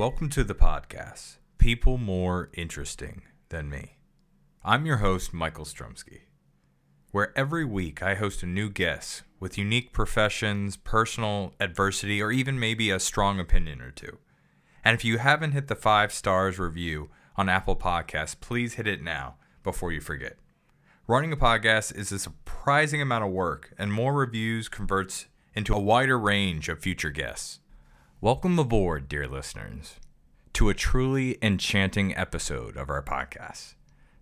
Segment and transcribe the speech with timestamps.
[0.00, 3.20] Welcome to the podcast, People More Interesting
[3.50, 3.98] Than Me.
[4.64, 6.20] I'm your host, Michael Strumsky,
[7.10, 12.58] where every week I host a new guest with unique professions, personal adversity, or even
[12.58, 14.16] maybe a strong opinion or two.
[14.82, 19.02] And if you haven't hit the five stars review on Apple Podcasts, please hit it
[19.02, 20.38] now before you forget.
[21.06, 25.78] Running a podcast is a surprising amount of work, and more reviews converts into a
[25.78, 27.60] wider range of future guests.
[28.22, 29.94] Welcome aboard, dear listeners,
[30.52, 33.76] to a truly enchanting episode of our podcast.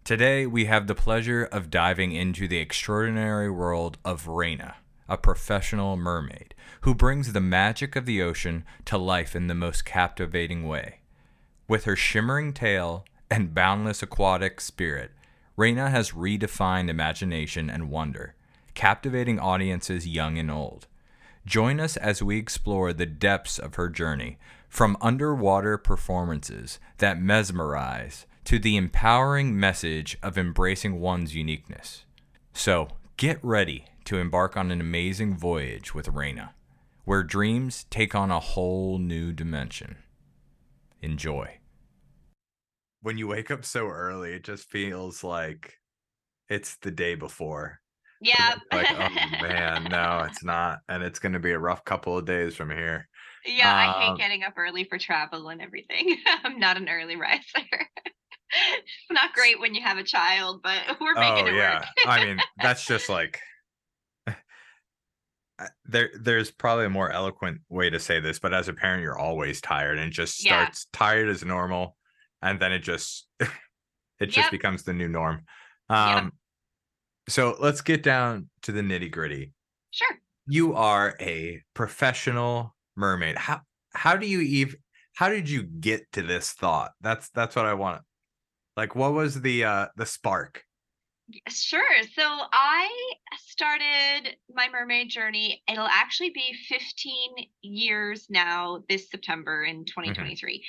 [0.04, 4.74] Today, we have the pleasure of diving into the extraordinary world of Raina,
[5.08, 9.84] a professional mermaid who brings the magic of the ocean to life in the most
[9.84, 11.00] captivating way.
[11.66, 15.10] With her shimmering tail and boundless aquatic spirit,
[15.58, 18.36] Raina has redefined imagination and wonder,
[18.74, 20.86] captivating audiences young and old.
[21.48, 24.36] Join us as we explore the depths of her journey,
[24.68, 32.04] from underwater performances that mesmerize to the empowering message of embracing one's uniqueness.
[32.52, 36.50] So, get ready to embark on an amazing voyage with Raina,
[37.06, 39.96] where dreams take on a whole new dimension.
[41.00, 41.60] Enjoy.
[43.00, 45.78] When you wake up so early, it just feels like
[46.50, 47.80] it's the day before.
[48.20, 48.54] Yeah.
[48.72, 49.08] Like, oh
[49.42, 50.80] man, no, it's not.
[50.88, 53.08] And it's going to be a rough couple of days from here.
[53.46, 56.18] yeah, I hate Um, getting up early for travel and everything.
[56.44, 57.42] I'm not an early riser.
[57.54, 61.86] it's not great when you have a child, but we're making oh it yeah work.
[62.06, 63.40] i mean that's just like
[65.86, 69.18] there there's probably a more eloquent way to say this but as a parent you're
[69.18, 70.62] always tired and just Yeah.
[70.64, 71.96] starts tired as normal
[72.42, 73.26] and then it just
[74.20, 74.50] it just Yep.
[74.52, 75.42] becomes the new norm
[75.90, 76.32] Yep.
[77.28, 79.52] So let's get down to the nitty gritty
[79.90, 80.18] Sure.
[80.46, 83.60] you are a professional mermaid how
[83.94, 84.76] how do you even
[85.14, 88.02] how did you get to this thought that's that's what i want
[88.76, 90.64] like what was the uh the spark
[91.48, 91.82] Sure.
[92.14, 92.88] So I
[93.36, 95.62] started my mermaid journey.
[95.70, 97.12] It'll actually be 15
[97.60, 100.64] years now this September in 2023.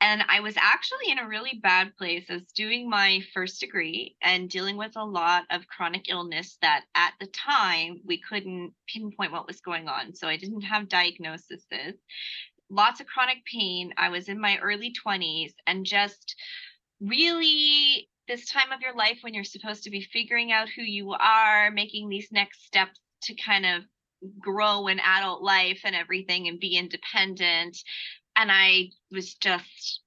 [0.00, 2.26] And I was actually in a really bad place.
[2.28, 6.84] I was doing my first degree and dealing with a lot of chronic illness that
[6.94, 10.14] at the time we couldn't pinpoint what was going on.
[10.14, 11.64] So I didn't have diagnoses.
[12.68, 13.94] Lots of chronic pain.
[13.96, 16.36] I was in my early 20s and just
[17.00, 21.12] really this time of your life when you're supposed to be figuring out who you
[21.12, 23.82] are, making these next steps to kind of
[24.38, 27.76] grow in adult life and everything and be independent.
[28.36, 30.00] And I was just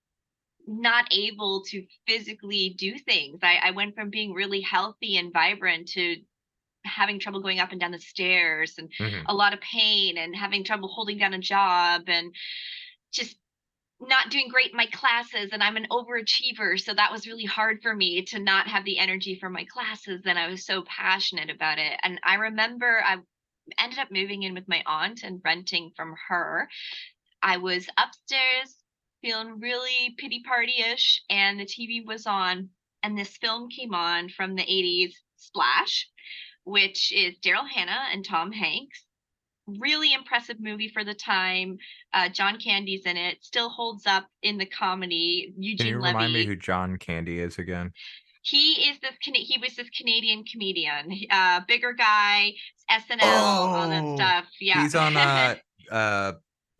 [0.68, 3.40] not able to physically do things.
[3.42, 6.18] I, I went from being really healthy and vibrant to
[6.86, 9.24] having trouble going up and down the stairs and Mhm.
[9.28, 12.34] a lot of pain and having trouble holding down a job and
[13.12, 13.38] just
[14.00, 17.82] not doing great in my classes and I'm an overachiever so that was really hard
[17.82, 21.50] for me to not have the energy for my classes and I was so passionate
[21.50, 23.18] about it and I remember I
[23.80, 26.70] ended up moving in with my aunt and renting from her
[27.42, 28.76] I was upstairs
[29.22, 32.70] feeling really pity party-ish and the TV was on
[33.04, 36.08] and this film came on from the 80s Splash
[36.66, 39.04] which is Daryl Hannah and Tom Hanks
[39.80, 41.78] really impressive movie for the time.
[42.14, 43.44] Uh, John Candy's in it.
[43.44, 45.54] Still holds up in the comedy.
[45.58, 46.14] Eugene Can you Levy.
[46.16, 47.92] remind me who John Candy is again?
[48.44, 49.12] he is this.
[49.22, 51.12] He was this Canadian comedian.
[51.30, 52.54] Uh, bigger guy.
[52.90, 54.46] SNL, all that Oh, stuff.
[54.62, 54.84] Yeah.
[54.84, 55.56] He's on uh
[55.92, 56.32] uh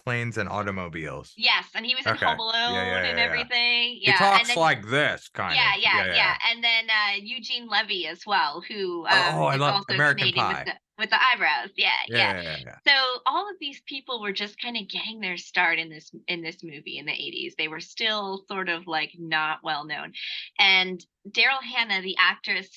[0.08, 1.34] planes and automobiles.
[1.36, 2.26] yes, and he was in Okay.
[2.26, 3.24] Home Alone yeah, yeah, and yeah.
[3.26, 3.84] everything.
[3.96, 4.16] he Yeah.
[4.18, 5.82] talks then, like this kind yeah, of.
[5.82, 9.94] yeah, yeah, And then uh, Eugene Levy as well, who um, Oh, I love also
[9.94, 10.48] American Pie.
[10.54, 11.72] with the, with the eyebrows.
[11.76, 12.18] Yeah, yeah.
[12.18, 12.76] Yeah, yeah, yeah, yeah.
[12.88, 16.42] so all of these people were just kind of getting their start in this in
[16.42, 20.14] this movie in the 80s they were still sort of like not well known
[20.58, 22.70] and daryl hannah the actress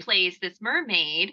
[0.00, 1.32] plays this mermaid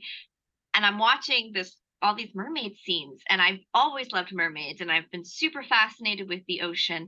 [0.76, 5.10] and i'm watching this all these mermaid scenes and i've always loved mermaids and i've
[5.12, 7.08] been super fascinated with the ocean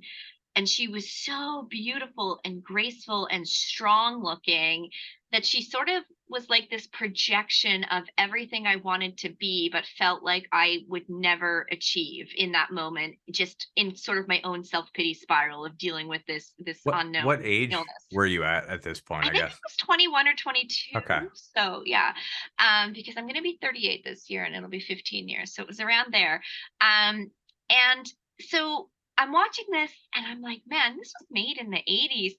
[0.55, 4.89] and she was so beautiful and graceful and strong looking
[5.31, 9.85] that she sort of was like this projection of everything I wanted to be, but
[9.97, 14.63] felt like I would never achieve in that moment, just in sort of my own
[14.63, 17.87] self pity spiral of dealing with this this What, unknown what age illness.
[18.11, 19.25] were you at at this point?
[19.25, 19.53] I I, think guess.
[19.53, 20.97] I was 21 or 22.
[20.99, 21.19] Okay.
[21.33, 22.13] So yeah,
[22.59, 25.53] um, because I'm going to be 38 this year and it'll be 15 years.
[25.53, 26.41] So it was around there.
[26.79, 27.31] Um,
[27.69, 28.05] and
[28.41, 32.35] so I'm watching this and I'm like, man, this was made in the 80s.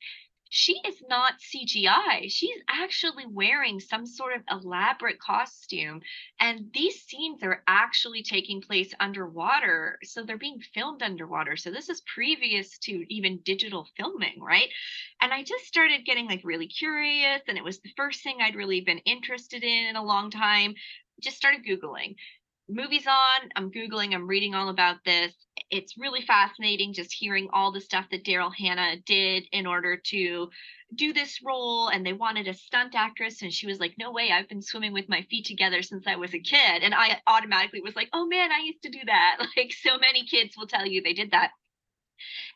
[0.51, 2.29] She is not CGI.
[2.29, 6.03] She's actually wearing some sort of elaborate costume.
[6.41, 9.99] And these scenes are actually taking place underwater.
[10.03, 11.57] So they're being filmed underwater.
[11.57, 14.69] So this is previous to even digital filming, right?
[15.21, 17.43] And I just started getting like really curious.
[17.47, 20.75] And it was the first thing I'd really been interested in in a long time.
[21.21, 22.17] Just started Googling
[22.71, 23.51] movies on.
[23.57, 25.33] I'm Googling, I'm reading all about this.
[25.71, 30.51] It's really fascinating just hearing all the stuff that Daryl Hannah did in order to
[30.95, 31.89] do this role.
[31.89, 33.43] And they wanted a stunt actress.
[33.43, 36.17] And she was like, No way, I've been swimming with my feet together since I
[36.17, 36.83] was a kid.
[36.83, 39.39] And I automatically was like, Oh man, I used to do that.
[39.57, 41.51] Like so many kids will tell you they did that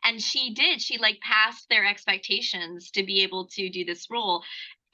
[0.03, 4.43] and she did she like passed their expectations to be able to do this role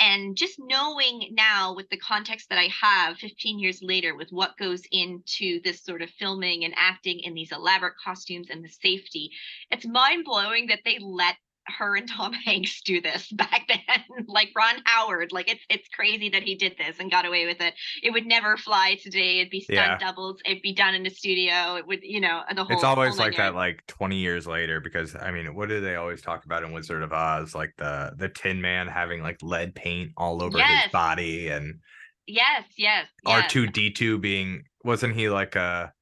[0.01, 4.57] and just knowing now with the context that I have 15 years later with what
[4.57, 9.29] goes into this sort of filming and acting in these elaborate costumes and the safety,
[9.69, 11.35] it's mind blowing that they let
[11.67, 15.31] her and Tom Hanks do this back then, like Ron Howard.
[15.31, 17.73] Like it's it's crazy that he did this and got away with it.
[18.03, 19.39] It would never fly today.
[19.39, 19.97] It'd be stunt yeah.
[19.97, 20.39] doubles.
[20.45, 21.75] It'd be done in a studio.
[21.75, 22.75] It would, you know, the whole.
[22.75, 25.95] It's always whole like that, like twenty years later, because I mean, what do they
[25.95, 27.55] always talk about in Wizard of Oz?
[27.55, 30.83] Like the the Tin Man having like lead paint all over yes.
[30.83, 31.79] his body, and
[32.27, 35.93] yes, yes, R two D two being wasn't he like a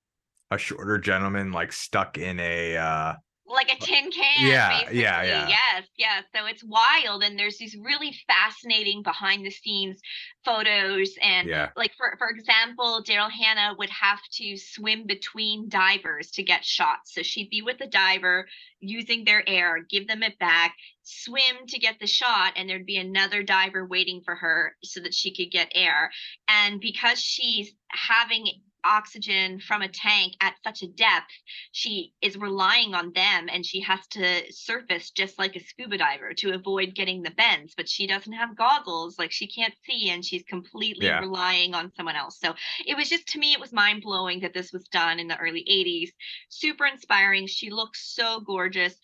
[0.52, 3.14] a shorter gentleman like stuck in a uh
[3.50, 4.48] like a tin can.
[4.48, 5.02] Yeah, basically.
[5.02, 5.48] yeah, yeah.
[5.48, 6.24] Yes, yes.
[6.36, 10.00] So it's wild, and there's these really fascinating behind the scenes
[10.46, 11.70] photos, and yeah.
[11.76, 17.14] like for for example, Daryl Hannah would have to swim between divers to get shots.
[17.14, 18.48] So she'd be with the diver
[18.80, 22.98] using their air, give them it back, swim to get the shot, and there'd be
[22.98, 26.12] another diver waiting for her so that she could get air.
[26.48, 28.46] And because she's having
[28.84, 31.32] oxygen from a tank at such a depth,
[31.72, 36.34] she is relying on them and she has to surface just like a scuba diver
[36.34, 37.74] to avoid getting the bends.
[37.76, 41.20] But she doesn't have goggles, like she can't see, and she's completely yeah.
[41.20, 42.40] relying on someone else.
[42.40, 42.54] So
[42.86, 45.38] it was just to me, it was mind blowing that this was done in the
[45.38, 46.12] early 80s.
[46.50, 47.48] Super inspiring.
[47.48, 48.96] She looks so gorgeous.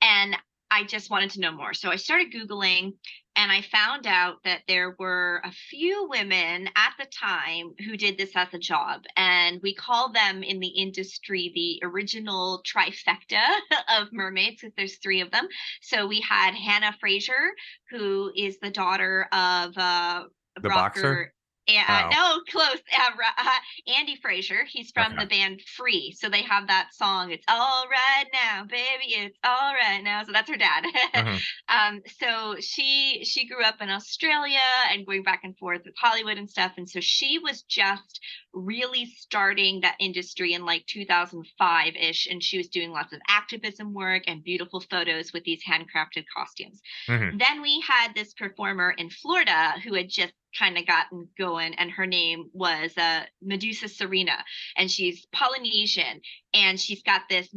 [0.00, 0.36] And
[0.70, 1.74] I just wanted to know more.
[1.74, 2.94] So I started Googling
[3.38, 8.18] and I found out that there were a few women at the time who did
[8.18, 9.02] this as a job.
[9.16, 13.44] And we call them in the industry the original trifecta
[13.96, 15.46] of mermaids, because there's three of them.
[15.82, 17.52] So we had Hannah Fraser,
[17.92, 20.24] who is the daughter of uh,
[20.60, 21.34] the rocker, boxer?
[21.68, 22.80] And, uh, no, close.
[22.96, 23.50] Uh, uh,
[23.98, 24.64] Andy Fraser.
[24.64, 25.22] He's from okay.
[25.22, 26.14] the band Free.
[26.16, 27.30] So they have that song.
[27.30, 29.14] It's all right now, baby.
[29.14, 30.24] It's all right now.
[30.24, 30.84] So that's her dad.
[31.14, 31.36] mm-hmm.
[31.68, 34.58] um, so she she grew up in Australia
[34.90, 36.72] and going back and forth with Hollywood and stuff.
[36.78, 38.20] And so she was just
[38.54, 42.28] really starting that industry in like 2005 ish.
[42.30, 46.80] And she was doing lots of activism work and beautiful photos with these handcrafted costumes.
[47.08, 47.36] Mm-hmm.
[47.36, 51.90] Then we had this performer in Florida who had just kind of gotten going and
[51.90, 54.38] her name was uh, MeduSirena
[54.76, 56.20] and she's polynesian
[56.54, 57.48] and she's got this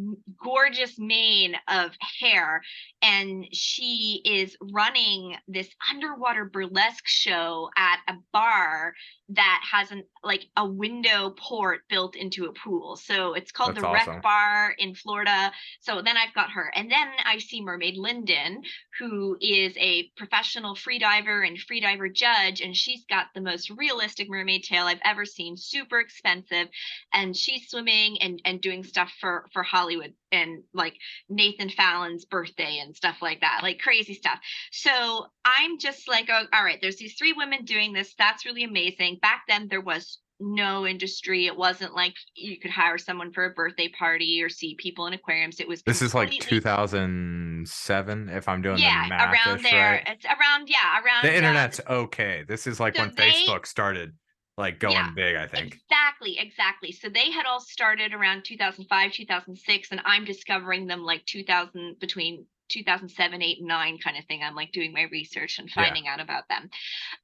[0.43, 2.61] gorgeous mane of hair
[3.01, 8.93] and she is running this underwater burlesque show at a bar
[9.29, 12.97] that has an like a window port built into a pool.
[12.97, 14.13] So it's called That's the awesome.
[14.15, 15.51] Wreck bar in florida.
[15.79, 16.71] So then i've got her.
[16.75, 18.61] And then i see mermaid linden
[18.99, 24.63] who is a professional freediver and freediver judge and she's got the most realistic mermaid
[24.63, 26.67] tail i've ever seen super expensive
[27.13, 30.95] and she's swimming and and doing stuff for for Hollywood and like
[31.29, 34.39] Nathan Fallon's birthday and stuff like that, like crazy stuff.
[34.71, 38.13] So I'm just like, oh, all right, there's these three women doing this.
[38.17, 39.19] That's really amazing.
[39.21, 41.45] Back then there was no industry.
[41.45, 45.13] It wasn't like you could hire someone for a birthday party or see people in
[45.13, 45.59] aquariums.
[45.59, 49.91] It was this is like 2007, if I'm doing yeah, the math around there.
[49.91, 50.07] Right?
[50.07, 52.43] It's around yeah, around the internet's okay.
[52.47, 54.13] This is like so when they, Facebook started
[54.61, 55.73] like going yeah, big, I think.
[55.73, 56.91] Exactly, exactly.
[56.91, 62.45] So they had all started around 2005, 2006, and I'm discovering them like 2000 between
[62.71, 66.13] 2007 8 and 9 kind of thing i'm like doing my research and finding yeah.
[66.13, 66.69] out about them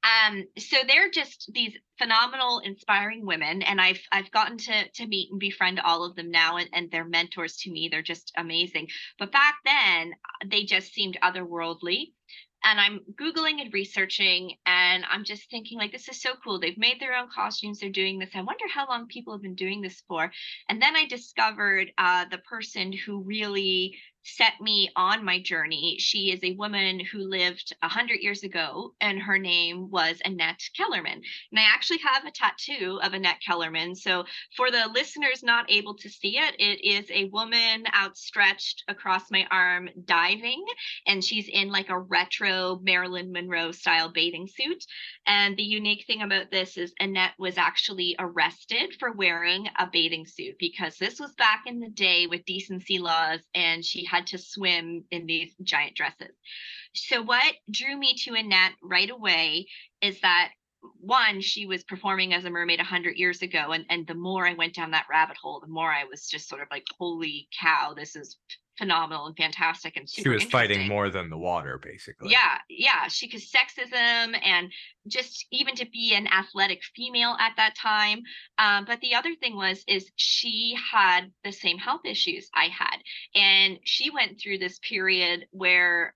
[0.04, 5.32] um so they're just these phenomenal inspiring women and i've i've gotten to to meet
[5.32, 8.88] and befriend all of them now and, and they're mentors to me they're just amazing
[9.18, 10.12] but back then
[10.48, 12.12] they just seemed otherworldly
[12.64, 16.60] and I'm Googling and researching, and I'm just thinking, like, this is so cool.
[16.60, 18.30] They've made their own costumes, they're doing this.
[18.36, 20.32] I wonder how long people have been doing this for.
[20.70, 23.98] And then I discovered uh, the person who really
[24.36, 25.98] set me on my journey.
[26.00, 31.22] She is a woman who lived 100 years ago, and her name was Annette Kellermann.
[31.52, 33.96] And I actually have a tattoo of Annette Kellermann.
[33.96, 39.32] So, for the listeners not able to see it, it is a woman outstretched across
[39.32, 40.64] my arm diving,
[41.06, 44.84] and she's in like a retro Marilyn Monroe style bathing suit.
[45.26, 50.26] And the unique thing about this is Annette was actually arrested for wearing a bathing
[50.26, 54.28] suit because this was back in the day with decency laws, and she had had
[54.28, 56.36] to swim in these giant dresses.
[56.94, 59.68] So, what drew me to Annette right away
[60.02, 60.50] is that
[61.00, 63.72] one, she was performing as a mermaid 100 years ago.
[63.72, 66.48] And, and the more I went down that rabbit hole, the more I was just
[66.48, 68.38] sort of like, holy cow, this is
[68.78, 72.30] phenomenal and fantastic and she was fighting more than the water basically.
[72.30, 74.72] Yeah yeah she cause sexism and
[75.08, 78.22] just even to be an athletic female at that time
[78.58, 82.98] um, but the other thing was is she had the same health issues i had
[83.34, 86.14] and she went through this period where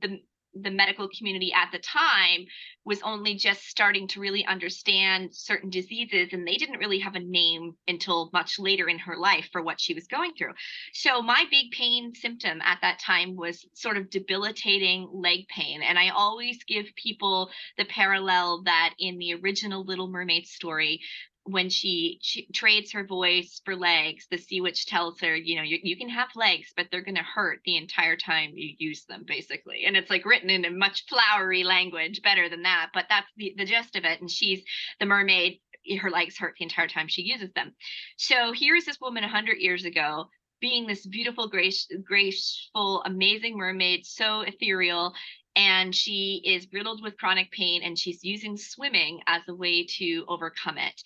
[0.00, 0.20] the
[0.54, 2.46] the medical community at the time
[2.84, 7.20] was only just starting to really understand certain diseases and they didn't really have a
[7.20, 10.52] name until much later in her life for what she was going through.
[10.92, 15.98] So my big pain symptom at that time was sort of debilitating leg pain and
[15.98, 21.00] i always give people the parallel that in the original little mermaid story
[21.44, 25.62] when she, she trades her voice for legs, the sea witch tells her, you know,
[25.62, 29.04] you, you can have legs, but they're going to hurt the entire time you use
[29.04, 29.84] them, basically.
[29.86, 32.90] And it's like written in a much flowery language, better than that.
[32.94, 34.20] But that's the, the gist of it.
[34.20, 34.62] And she's
[35.00, 37.74] the mermaid, eh, her legs hurt the entire time she uses them.
[38.16, 40.28] So here's this woman 100 years ago
[40.60, 45.12] being this beautiful, grace, graceful, amazing mermaid, so ethereal
[45.56, 50.24] and she is riddled with chronic pain and she's using swimming as a way to
[50.28, 51.02] overcome it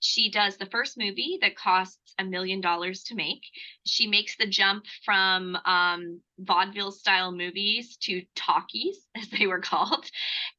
[0.00, 3.42] she does the first movie that costs a million dollars to make.
[3.86, 10.04] She makes the jump from um, vaudeville style movies to talkies, as they were called.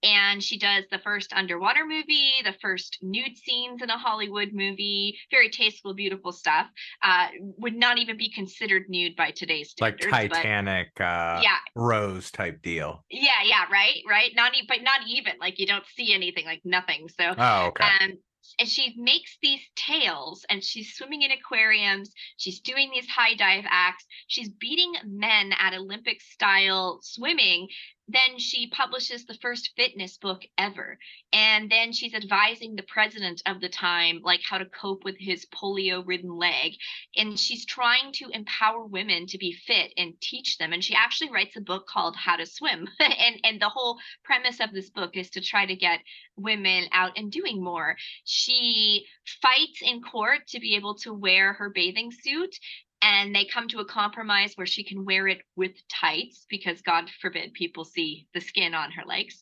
[0.04, 5.18] And she does the first underwater movie, the first nude scenes in a Hollywood movie,
[5.32, 6.68] very tasteful, beautiful stuff.
[7.04, 7.28] Uh,
[7.58, 10.12] would not even be considered nude by today's standards.
[10.12, 13.04] Like Titanic, but, uh, yeah, Rose type deal.
[13.10, 14.32] Yeah, yeah, right, right.
[14.36, 17.08] Not even, but not even like you don't see anything, like nothing.
[17.18, 17.86] So, oh, okay.
[18.02, 18.18] And
[18.58, 23.66] and she makes these tales and she's swimming in aquariums she's doing these high dive
[23.70, 27.68] acts she's beating men at olympic style swimming
[28.12, 30.98] then she publishes the first fitness book ever.
[31.32, 35.46] And then she's advising the president of the time like how to cope with his
[35.46, 36.74] polio ridden leg.
[37.16, 40.74] And she's trying to empower women to be fit and teach them.
[40.74, 42.88] And she actually writes a book called how to swim.
[43.20, 46.00] And and the whole premise of this book is to try to get
[46.38, 47.98] women out and doing more.
[48.24, 49.06] She
[49.42, 52.56] fights in court to be able to wear her bathing suit
[53.02, 57.10] and they come to a compromise where she can wear it with tights because god
[57.22, 59.42] forbid people see the skin on her legs.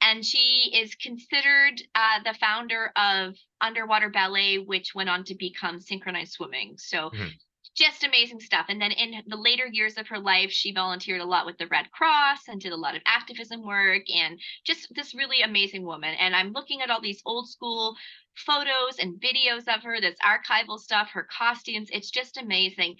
[0.00, 5.80] And she is considered uh, the founder of underwater ballet which went on to become
[5.80, 6.74] synchronized swimming.
[6.76, 7.28] So mm-hmm.
[7.74, 8.66] just amazing stuff.
[8.68, 11.68] And then in the later years of her life she volunteered a lot with the
[11.68, 16.14] red cross and did a lot of activism work and just this really amazing woman.
[16.18, 17.96] And i'm looking at all these old school
[18.36, 21.88] photos and videos of her, this archival stuff, her costumes.
[21.92, 22.96] It's just amazing.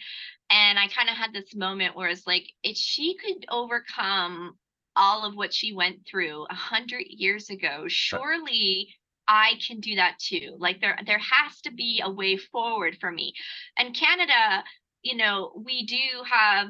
[0.51, 4.57] And I kind of had this moment where it's like, if she could overcome
[4.97, 8.95] all of what she went through a hundred years ago, surely
[9.27, 10.57] I can do that too.
[10.59, 13.33] Like there, there has to be a way forward for me.
[13.79, 14.65] And Canada,
[15.03, 16.69] you know, we do have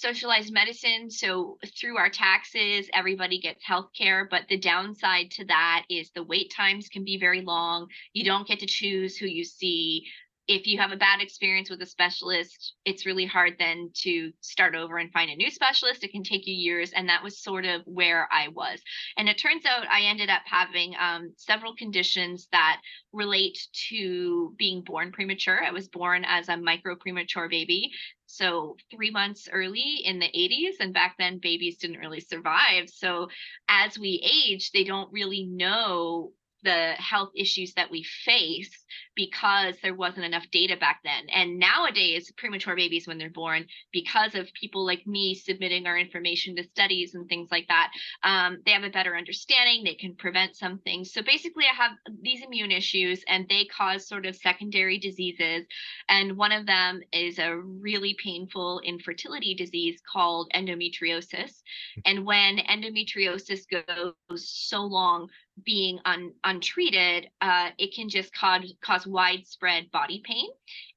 [0.00, 1.10] socialized medicine.
[1.10, 4.26] So through our taxes, everybody gets health care.
[4.30, 7.88] But the downside to that is the wait times can be very long.
[8.12, 10.04] You don't get to choose who you see
[10.46, 14.74] if you have a bad experience with a specialist, it's really hard then to start
[14.74, 16.04] over and find a new specialist.
[16.04, 16.92] It can take you years.
[16.92, 18.80] And that was sort of where I was.
[19.16, 22.80] And it turns out I ended up having um, several conditions that
[23.12, 23.58] relate
[23.90, 25.64] to being born premature.
[25.64, 27.90] I was born as a micro premature baby.
[28.26, 32.88] So, three months early in the 80s, and back then babies didn't really survive.
[32.88, 33.28] So,
[33.68, 36.32] as we age, they don't really know
[36.64, 38.84] the health issues that we face
[39.16, 41.28] because there wasn't enough data back then.
[41.32, 46.56] And nowadays, premature babies, when they're born, because of people like me submitting our information
[46.56, 47.90] to studies and things like that,
[48.22, 49.84] um, they have a better understanding.
[49.84, 51.12] They can prevent some things.
[51.12, 51.92] So basically, I have
[52.22, 55.66] these immune issues and they cause sort of secondary diseases.
[56.08, 61.62] And one of them is a really painful infertility disease called endometriosis.
[61.94, 62.00] Hmm.
[62.04, 65.28] And when endometriosis goes so long
[65.64, 70.48] being un, untreated, uh, it can just cause, cause widespread body pain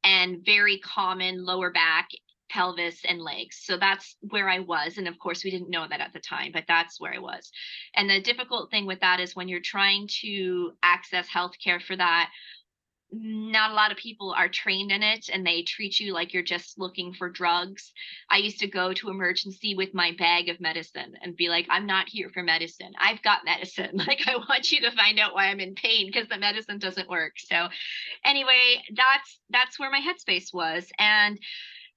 [0.03, 2.09] and very common lower back
[2.49, 3.59] pelvis, and legs.
[3.63, 4.97] So that's where I was.
[4.97, 7.51] And of course, we didn't know that at the time, but that's where I was.
[7.95, 12.29] And the difficult thing with that is when you're trying to access healthcare for that,
[13.11, 16.43] not a lot of people are trained in it and they treat you like you're
[16.43, 17.93] just looking for drugs.
[18.29, 21.85] I used to go to emergency with my bag of medicine and be like, I'm
[21.85, 22.91] not here for medicine.
[22.99, 24.01] I've got medicine.
[24.07, 27.09] Like, I want you to find out why I'm in pain because the medicine doesn't
[27.09, 27.33] work.
[27.37, 27.67] So,
[28.23, 30.89] anyway, that's that's where my headspace was.
[30.97, 31.37] And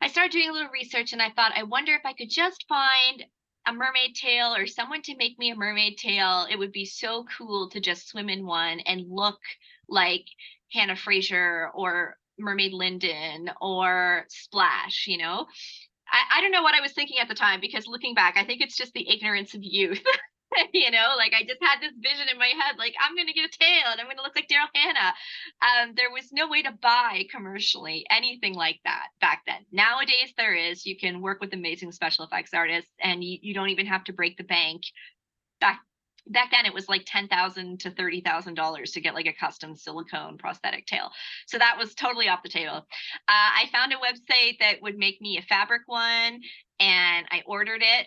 [0.01, 2.67] I started doing a little research and I thought, I wonder if I could just
[2.69, 3.25] find
[3.67, 6.47] a mermaid tail or someone to make me a mermaid tail.
[6.51, 9.39] It would be so cool to just swim in one and look
[9.89, 10.25] like
[10.73, 15.47] Hannah Fraser or Mermaid Linden or Splash, you know?
[16.11, 18.45] I, I don't know what I was thinking at the time because looking back, I
[18.45, 20.03] think it's just the ignorance of youth.
[20.73, 23.49] you know, like I just had this vision in my head, like I'm gonna get
[23.49, 25.15] a tail and I'm gonna look like Daryl Hannah.
[25.63, 29.65] Um, there was no way to buy commercially anything like that back then.
[29.71, 30.87] Nowadays there is.
[30.87, 34.13] You can work with amazing special effects artists and you, you don't even have to
[34.13, 34.83] break the bank.
[35.61, 35.81] Back
[36.31, 39.33] back then it was like ten thousand to thirty thousand dollars to get like a
[39.33, 41.11] custom silicone prosthetic tail.
[41.47, 42.77] So that was totally off the table.
[42.77, 42.83] Uh,
[43.29, 46.41] I found a website that would make me a fabric one,
[46.79, 48.07] and I ordered it.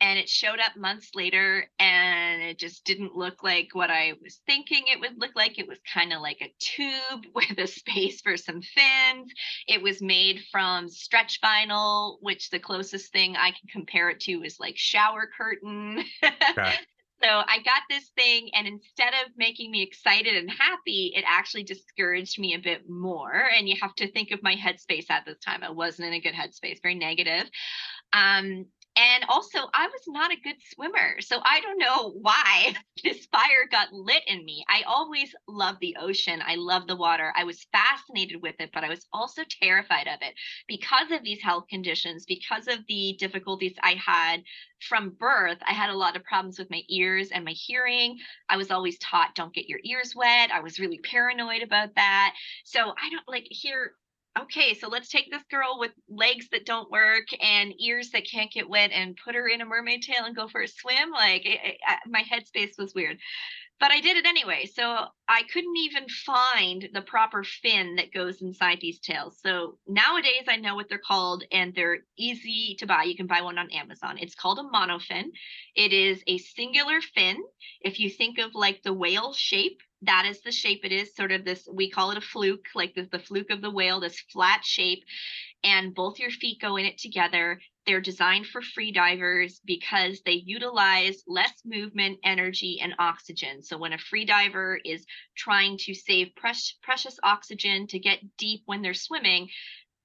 [0.00, 4.38] And it showed up months later, and it just didn't look like what I was
[4.46, 5.58] thinking it would look like.
[5.58, 9.32] It was kind of like a tube with a space for some fins.
[9.66, 14.44] It was made from stretch vinyl, which the closest thing I can compare it to
[14.44, 16.04] is like shower curtain.
[16.52, 16.74] Okay.
[17.22, 21.64] So I got this thing, and instead of making me excited and happy, it actually
[21.64, 23.32] discouraged me a bit more.
[23.56, 25.64] And you have to think of my headspace at this time.
[25.64, 27.50] I wasn't in a good headspace, very negative.
[28.12, 28.66] Um,
[28.98, 31.20] and also, I was not a good swimmer.
[31.20, 32.74] So I don't know why
[33.04, 34.64] this fire got lit in me.
[34.68, 36.42] I always loved the ocean.
[36.44, 37.32] I love the water.
[37.36, 40.34] I was fascinated with it, but I was also terrified of it
[40.66, 44.42] because of these health conditions, because of the difficulties I had
[44.88, 45.58] from birth.
[45.64, 48.18] I had a lot of problems with my ears and my hearing.
[48.48, 50.50] I was always taught don't get your ears wet.
[50.52, 52.34] I was really paranoid about that.
[52.64, 53.92] So I don't like here
[54.40, 58.50] okay, so let's take this girl with legs that don't work and ears that can't
[58.52, 61.10] get wet and put her in a mermaid tail and go for a swim.
[61.12, 63.18] Like eh, eh, it, it, my headspace was weird
[63.80, 64.66] but I did it anyway.
[64.66, 69.38] So I couldn't even find the proper fin that goes inside these tails.
[69.42, 73.04] So nowadays I know what they're called and they're easy to buy.
[73.04, 74.18] You can buy one on Amazon.
[74.18, 75.26] It's called a monofin.
[75.74, 77.36] It is a singular fin.
[77.80, 81.32] If you think of like the whale shape, that is the shape it is sort
[81.32, 84.20] of this we call it a fluke like the, the fluke of the whale this
[84.32, 85.02] flat shape
[85.64, 90.42] and both your feet go in it together they're designed for free divers because they
[90.44, 93.62] utilize less movement, energy, and oxygen.
[93.62, 98.82] So when a free diver is trying to save precious oxygen to get deep when
[98.82, 99.48] they're swimming,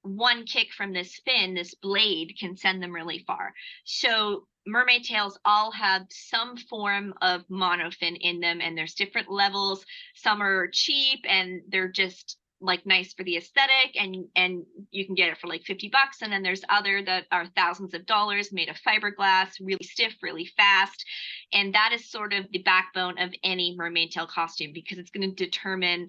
[0.00, 3.52] one kick from this fin, this blade, can send them really far.
[3.84, 9.84] So mermaid tails all have some form of monofin in them, and there's different levels.
[10.14, 15.14] Some are cheap and they're just like nice for the aesthetic and and you can
[15.14, 16.22] get it for like 50 bucks.
[16.22, 20.46] And then there's other that are thousands of dollars made of fiberglass really stiff really
[20.56, 21.04] fast.
[21.52, 25.28] And that is sort of the backbone of any mermaid tail costume because it's going
[25.28, 26.08] to determine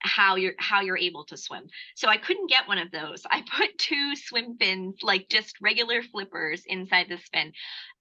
[0.00, 1.64] how you're how you're able to swim.
[1.94, 3.22] So i couldn't get one of those.
[3.30, 7.52] I put two swim fins like just regular flippers inside the fin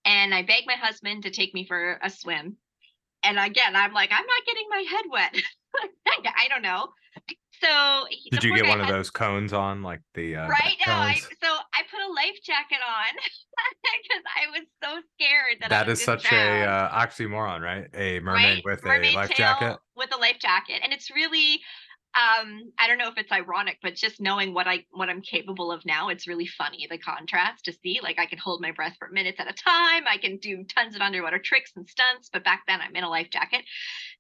[0.06, 2.58] and i begged my husband to take me for a swim.
[3.24, 5.36] And again i'm like i'm not getting my head wet.
[6.26, 6.90] I don't know
[7.62, 10.76] so did you get one of those cones on, like the uh, right?
[10.86, 13.16] No, I, so I put a life jacket on
[13.84, 16.62] because I was so scared that that is such drown.
[16.62, 17.88] a uh, oxymoron, right?
[17.94, 18.66] A mermaid right?
[18.66, 21.62] with mermaid a life jacket with a life jacket, and it's really
[22.14, 25.72] um i don't know if it's ironic but just knowing what i what i'm capable
[25.72, 28.96] of now it's really funny the contrast to see like i can hold my breath
[29.00, 32.44] for minutes at a time i can do tons of underwater tricks and stunts but
[32.44, 33.64] back then i'm in a life jacket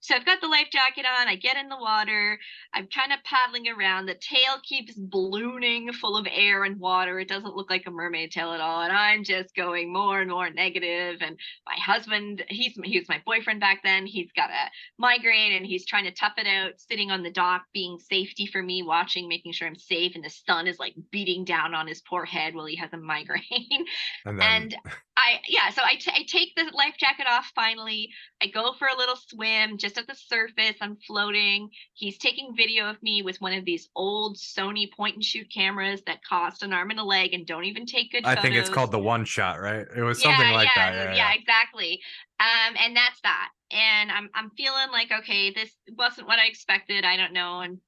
[0.02, 2.38] so i've got the life jacket on i get in the water
[2.74, 7.28] i'm kind of paddling around the tail keeps ballooning full of air and water it
[7.28, 10.50] doesn't look like a mermaid tail at all and i'm just going more and more
[10.50, 11.18] negative.
[11.22, 15.66] and my husband he's he was my boyfriend back then he's got a migraine and
[15.66, 19.28] he's trying to tough it out sitting on the dock being safety for me, watching,
[19.28, 22.54] making sure I'm safe, and the sun is like beating down on his poor head
[22.54, 23.42] while he has a migraine.
[24.26, 24.48] And, then...
[24.48, 24.76] and
[25.18, 28.10] I, yeah, so I, t- I take the life jacket off finally.
[28.42, 30.75] I go for a little swim just at the surface.
[30.82, 31.69] I'm floating.
[31.93, 36.01] He's taking video of me with one of these old Sony point and shoot cameras
[36.08, 38.41] that cost an arm and a leg and don't even take good I photos.
[38.43, 39.86] think it's called the one shot, right?
[39.95, 40.95] It was something yeah, like yeah, that.
[40.95, 42.01] Yeah, yeah, yeah, exactly.
[42.39, 47.06] Um, and that's that and I'm I'm feeling like okay, this wasn't what I expected.
[47.06, 47.80] I don't know, and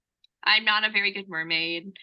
[0.43, 1.93] I'm not a very good mermaid.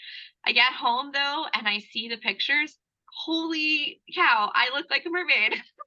[0.45, 2.77] I get home though and I see the pictures.
[3.25, 5.55] Holy cow, I look like a mermaid.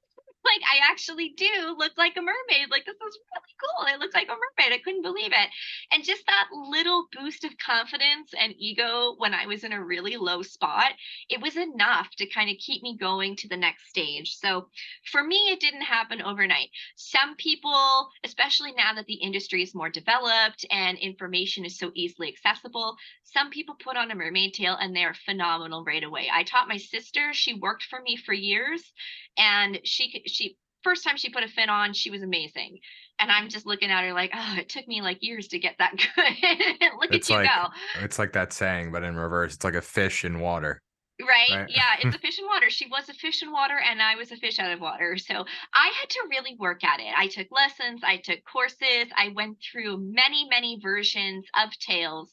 [0.44, 2.70] like I actually do look like a mermaid.
[2.70, 3.86] Like this is really cool.
[3.86, 4.72] I look like a mermaid.
[4.72, 5.48] I couldn't believe it.
[5.92, 10.16] And just that little boost of confidence and ego when I was in a really
[10.16, 10.92] low spot,
[11.28, 14.36] it was enough to kind of keep me going to the next stage.
[14.36, 14.68] So
[15.10, 16.68] for me, it didn't happen overnight.
[16.96, 22.28] Some people, especially now that the industry is more developed and information is so easily
[22.28, 26.28] accessible, some people put on a mermaid tail and they're phenomenal right away.
[26.32, 28.92] I taught my sister, she worked for me for years
[29.36, 32.78] and she she first time she put a fin on, she was amazing.
[33.18, 35.76] And I'm just looking at her like, oh, it took me like years to get
[35.78, 36.90] that good.
[37.00, 37.68] Look it's at you like, go.
[38.02, 39.54] It's like that saying, but in reverse.
[39.54, 40.80] It's like a fish in water.
[41.20, 41.48] Right?
[41.50, 41.70] right?
[41.70, 42.70] Yeah, it's a fish in water.
[42.70, 45.16] She was a fish in water and I was a fish out of water.
[45.16, 47.12] So I had to really work at it.
[47.16, 52.32] I took lessons, I took courses, I went through many, many versions of tails.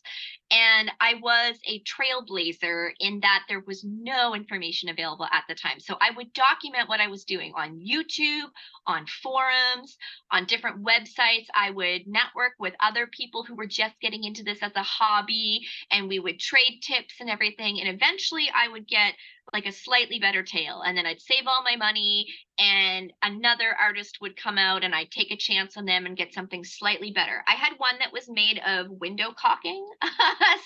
[0.51, 5.79] And I was a trailblazer in that there was no information available at the time.
[5.79, 8.49] So I would document what I was doing on YouTube,
[8.85, 9.97] on forums,
[10.29, 11.47] on different websites.
[11.55, 15.65] I would network with other people who were just getting into this as a hobby,
[15.89, 17.79] and we would trade tips and everything.
[17.79, 19.13] And eventually I would get
[19.53, 22.27] like a slightly better tail and then I'd save all my money
[22.57, 26.33] and another artist would come out and I'd take a chance on them and get
[26.33, 27.43] something slightly better.
[27.47, 29.85] I had one that was made of window caulking.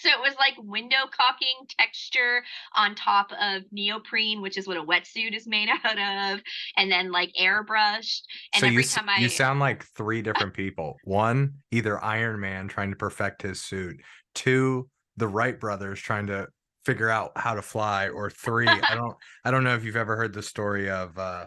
[0.01, 2.43] so it was like window caulking texture
[2.75, 6.41] on top of neoprene, which is what a wetsuit is made out of,
[6.75, 8.21] and then like airbrushed.
[8.53, 10.97] And so every you, time I you sound like three different people.
[11.05, 14.01] One, either Iron Man trying to perfect his suit.
[14.33, 16.47] Two, the Wright brothers trying to
[16.85, 20.15] figure out how to fly or three i don't i don't know if you've ever
[20.15, 21.45] heard the story of uh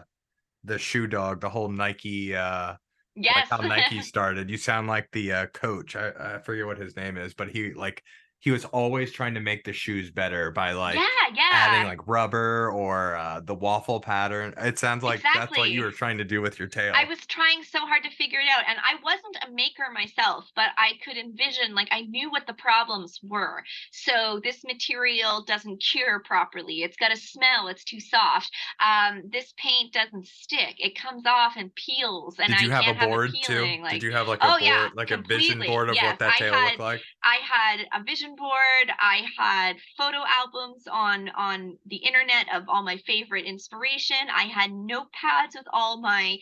[0.63, 2.73] the shoe dog the whole nike uh
[3.15, 3.35] yes.
[3.35, 6.95] like how nike started you sound like the uh coach I, I forget what his
[6.95, 8.03] name is but he like
[8.39, 11.49] he was always trying to make the shoes better by like yeah, yeah.
[11.51, 14.53] adding like rubber or uh, the waffle pattern.
[14.57, 15.39] It sounds like exactly.
[15.39, 16.93] that's what you were trying to do with your tail.
[16.95, 20.49] I was trying so hard to figure it out, and I wasn't a maker myself,
[20.55, 23.61] but I could envision like I knew what the problems were.
[23.91, 26.83] So this material doesn't cure properly.
[26.83, 27.67] It's got a smell.
[27.67, 28.51] It's too soft.
[28.79, 30.75] Um, this paint doesn't stick.
[30.77, 32.37] It comes off and peels.
[32.39, 33.81] And Did you I have a board have too?
[33.81, 36.05] Like, Did you have like a oh, board, yeah, like a vision board of yes,
[36.05, 37.01] what that tail had, looked like?
[37.21, 38.91] I had a vision board.
[38.99, 44.17] I had photo albums on on the internet of all my favorite inspiration.
[44.33, 46.37] I had notepads with all my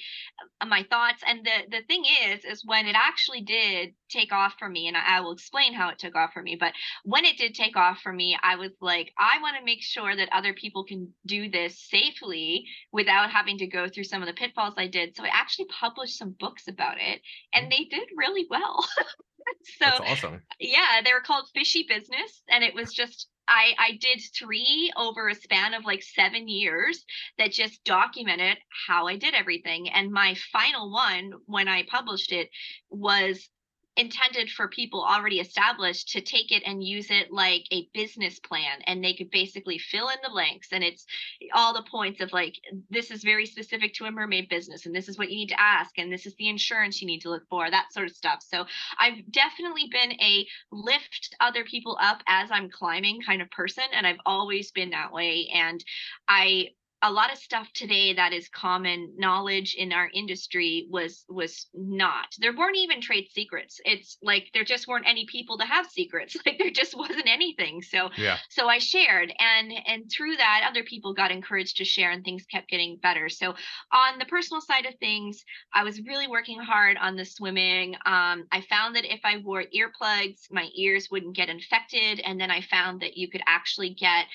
[0.62, 1.24] uh, my thoughts.
[1.28, 4.98] And the the thing is, is when it actually did take off for me, and
[4.98, 6.58] I, I will explain how it took off for me.
[6.60, 6.74] But
[7.04, 10.16] when it did take off for me, I was like, I want to make sure
[10.16, 14.34] that other people can do this safely without having to go through some of the
[14.34, 15.16] pitfalls I did.
[15.16, 17.22] So I actually published some books about it,
[17.54, 18.86] and they did really well.
[19.80, 20.42] so That's awesome.
[20.60, 25.30] yeah, they were called Fishy Business, and it was just I I did three over
[25.30, 27.06] a span of like seven years
[27.38, 28.58] that just documented
[28.88, 29.90] how I did everything.
[29.90, 32.50] And my final one, when I published it,
[32.90, 33.50] was
[33.98, 38.80] intended for people already established to take it and use it like a business plan
[38.86, 41.06] and they could basically fill in the blanks and it's
[41.54, 42.56] all the points of like
[42.90, 45.60] this is very specific to a mermaid business and this is what you need to
[45.60, 48.44] ask and this is the insurance you need to look for that sort of stuff.
[48.48, 48.66] So
[49.00, 54.06] i've definitely been a lift other people up as i'm climbing kind of person and
[54.06, 55.84] i've always been that way and
[56.28, 56.68] i
[57.04, 62.28] a lot of stuff today that is common knowledge in our industry was was not.
[62.40, 63.80] There weren't even trade secrets.
[63.86, 66.36] It's like there just weren't any people to have secrets.
[66.48, 67.82] Like there just wasn't anything.
[67.82, 68.38] So yeah.
[68.50, 72.46] so i shared and and through that other people got encouraged to share and things
[72.50, 73.28] kept getting better.
[73.28, 73.54] So
[73.92, 77.96] on the personal side of things i was really working hard on the swimming.
[78.06, 82.50] Um, i found that if i wore earplugs my ears wouldn't get infected and then
[82.50, 84.26] i found that you could actually get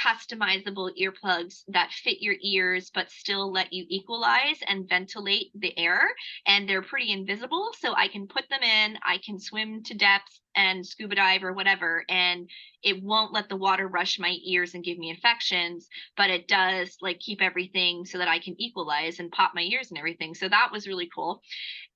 [0.00, 6.02] customizable earplugs that fit your ears but still let you equalize and ventilate the air
[6.46, 10.40] and they're pretty invisible so i can put them in i can swim to depths
[10.54, 12.48] and scuba dive or whatever and
[12.82, 16.96] it won't let the water rush my ears and give me infections but it does
[17.00, 20.48] like keep everything so that i can equalize and pop my ears and everything so
[20.48, 21.42] that was really cool.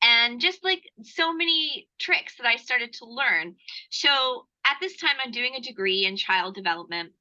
[0.03, 3.57] And just like so many tricks that i started to learn.
[3.91, 7.13] So at this time i'm doing a degree in child development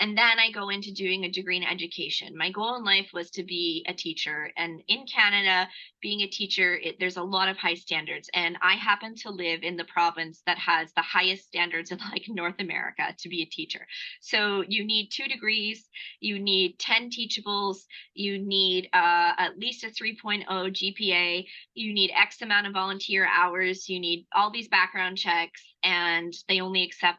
[0.00, 2.36] and then I go into doing a degree in education.
[2.36, 4.50] My goal in life was to be a teacher.
[4.56, 5.68] And in Canada,
[6.00, 8.30] being a teacher, it, there's a lot of high standards.
[8.32, 12.24] And I happen to live in the province that has the highest standards in like
[12.28, 13.86] North America to be a teacher.
[14.22, 15.86] So you need two degrees,
[16.20, 17.80] you need 10 teachables,
[18.14, 23.86] you need uh, at least a 3.0 GPA, you need X amount of volunteer hours,
[23.86, 27.18] you need all these background checks, and they only accept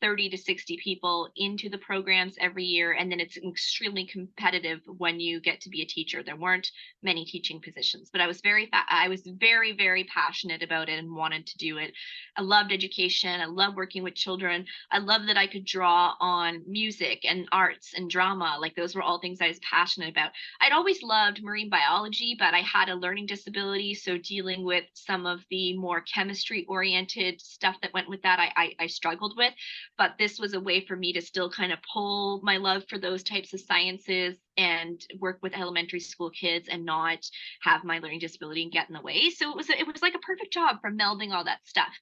[0.00, 5.20] 30 to 60 people into the programs every year and then it's extremely competitive when
[5.20, 6.22] you get to be a teacher.
[6.22, 6.70] There weren't
[7.02, 11.14] many teaching positions but i was very i was very very passionate about it and
[11.14, 11.92] wanted to do it.
[12.36, 13.40] I loved education.
[13.40, 14.66] I love working with children.
[14.90, 18.56] I love that i could draw on music and arts and drama.
[18.60, 20.32] Like those were all things i was passionate about.
[20.60, 25.26] I'd always loved marine biology but i had a learning disability so dealing with some
[25.26, 29.52] of the more chemistry oriented stuff that went with that I, I, I struggled with
[29.96, 32.98] but this was a way for me to still kind of pull my love for
[32.98, 37.18] those types of sciences and work with elementary school kids and not
[37.62, 40.14] have my learning disability and get in the way so it was it was like
[40.14, 41.92] a perfect job for melding all that stuff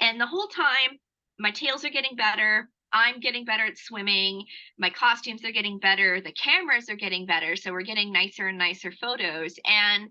[0.00, 0.98] and the whole time
[1.38, 4.44] my tails are getting better I'm getting better at swimming.
[4.78, 6.20] My costumes are getting better.
[6.20, 7.56] The cameras are getting better.
[7.56, 9.54] So we're getting nicer and nicer photos.
[9.64, 10.10] And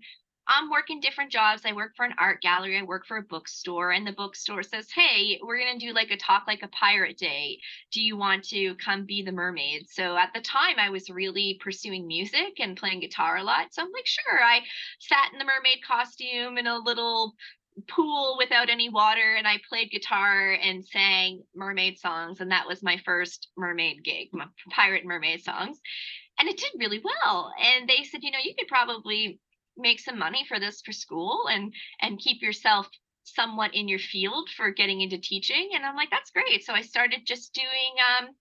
[0.50, 1.62] I'm working different jobs.
[1.64, 4.90] I work for an art gallery, I work for a bookstore, and the bookstore says,
[4.90, 7.60] Hey, we're going to do like a talk like a pirate day.
[7.92, 9.88] Do you want to come be the mermaid?
[9.88, 13.72] So at the time, I was really pursuing music and playing guitar a lot.
[13.72, 14.42] So I'm like, Sure.
[14.42, 14.62] I
[14.98, 17.34] sat in the mermaid costume in a little
[17.88, 22.82] pool without any water and I played guitar and sang mermaid songs and that was
[22.82, 25.78] my first mermaid gig, my pirate mermaid songs.
[26.40, 27.52] And it did really well.
[27.62, 29.38] And they said, you know, you could probably
[29.76, 32.88] make some money for this for school and and keep yourself
[33.24, 36.64] somewhat in your field for getting into teaching and i'm like that's great.
[36.64, 38.34] So i started just doing um,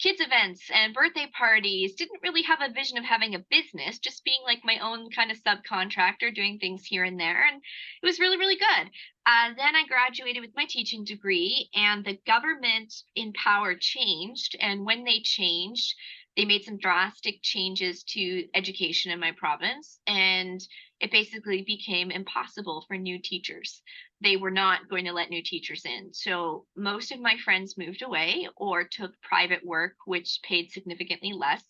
[0.00, 1.94] kids events and birthday parties.
[1.94, 5.30] Didn't really have a vision of having a business just being like my own kind
[5.30, 7.60] of subcontractor doing things here and there and
[8.02, 8.90] it was really really good.
[9.26, 14.86] Uh, then i graduated with my teaching degree and the government in power changed and
[14.86, 15.94] when they changed
[16.36, 20.60] they made some drastic changes to education in my province and
[21.00, 23.82] it basically became impossible for new teachers.
[24.20, 26.12] They were not going to let new teachers in.
[26.12, 31.62] So most of my friends moved away or took private work which paid significantly less.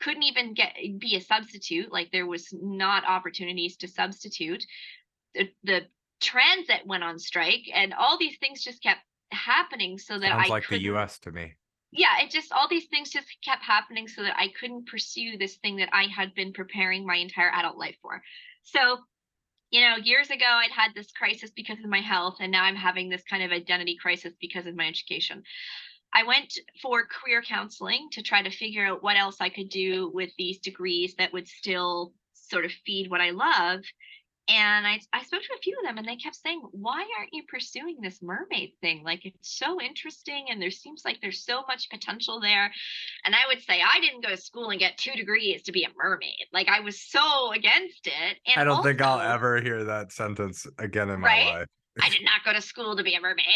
[0.00, 4.64] Couldn't even get be a substitute like there was not opportunities to substitute.
[5.34, 5.80] The, the
[6.20, 9.00] transit went on strike and all these things just kept
[9.32, 11.54] happening so that Sounds I like the US to me
[11.96, 15.56] yeah, it just all these things just kept happening so that I couldn't pursue this
[15.56, 18.22] thing that I had been preparing my entire adult life for.
[18.62, 18.98] So,
[19.70, 22.76] you know, years ago I'd had this crisis because of my health, and now I'm
[22.76, 25.42] having this kind of identity crisis because of my education.
[26.14, 30.10] I went for career counseling to try to figure out what else I could do
[30.14, 33.80] with these degrees that would still sort of feed what I love
[34.48, 37.32] and I, I spoke to a few of them and they kept saying why aren't
[37.32, 41.62] you pursuing this mermaid thing like it's so interesting and there seems like there's so
[41.68, 42.70] much potential there
[43.24, 45.84] and i would say i didn't go to school and get two degrees to be
[45.84, 49.60] a mermaid like i was so against it and i don't also, think i'll ever
[49.60, 51.54] hear that sentence again in my right?
[51.58, 51.68] life
[52.00, 53.46] I did not go to school to be a mermaid.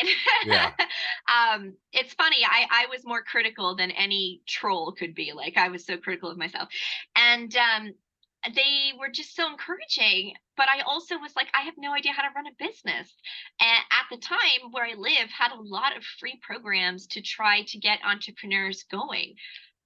[0.46, 0.70] Yeah.
[1.28, 2.38] um, it's funny.
[2.42, 5.32] I, I was more critical than any troll could be.
[5.34, 6.70] Like I was so critical of myself.
[7.14, 7.92] And um,
[8.54, 12.22] they were just so encouraging but i also was like i have no idea how
[12.22, 13.14] to run a business.
[13.60, 17.62] And at the time where i live had a lot of free programs to try
[17.68, 19.34] to get entrepreneurs going.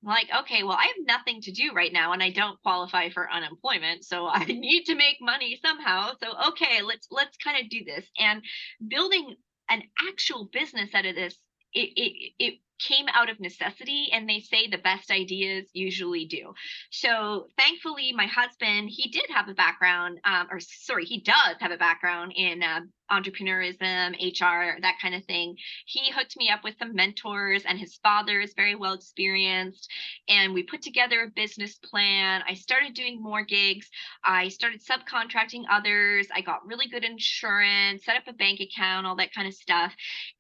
[0.02, 3.30] Like okay well i have nothing to do right now and i don't qualify for
[3.30, 7.84] unemployment so i need to make money somehow so okay let's let's kind of do
[7.84, 8.04] this.
[8.18, 8.42] And
[8.86, 9.36] building
[9.70, 11.38] an actual business out of this
[11.72, 16.52] it, it, it came out of necessity and they say the best ideas usually do
[16.90, 21.70] so thankfully my husband he did have a background um, or sorry he does have
[21.70, 25.56] a background in uh, entrepreneurism, HR, that kind of thing.
[25.86, 29.90] He hooked me up with some mentors, and his father is very well experienced.
[30.28, 32.42] And we put together a business plan.
[32.48, 33.88] I started doing more gigs.
[34.24, 36.28] I started subcontracting others.
[36.34, 39.94] I got really good insurance, set up a bank account, all that kind of stuff.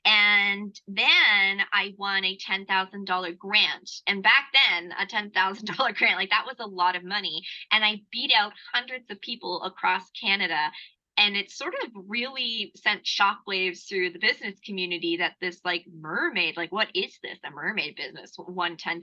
[0.04, 3.90] And then I won a $10,000 grant.
[4.06, 7.42] And back then, a $10,000 grant, like that was a lot of money.
[7.70, 10.70] And I beat out hundreds of people across Canada
[11.16, 16.56] and it sort of really sent shockwaves through the business community that this like mermaid
[16.56, 17.38] like what is this?
[17.44, 19.02] A mermaid business won $10000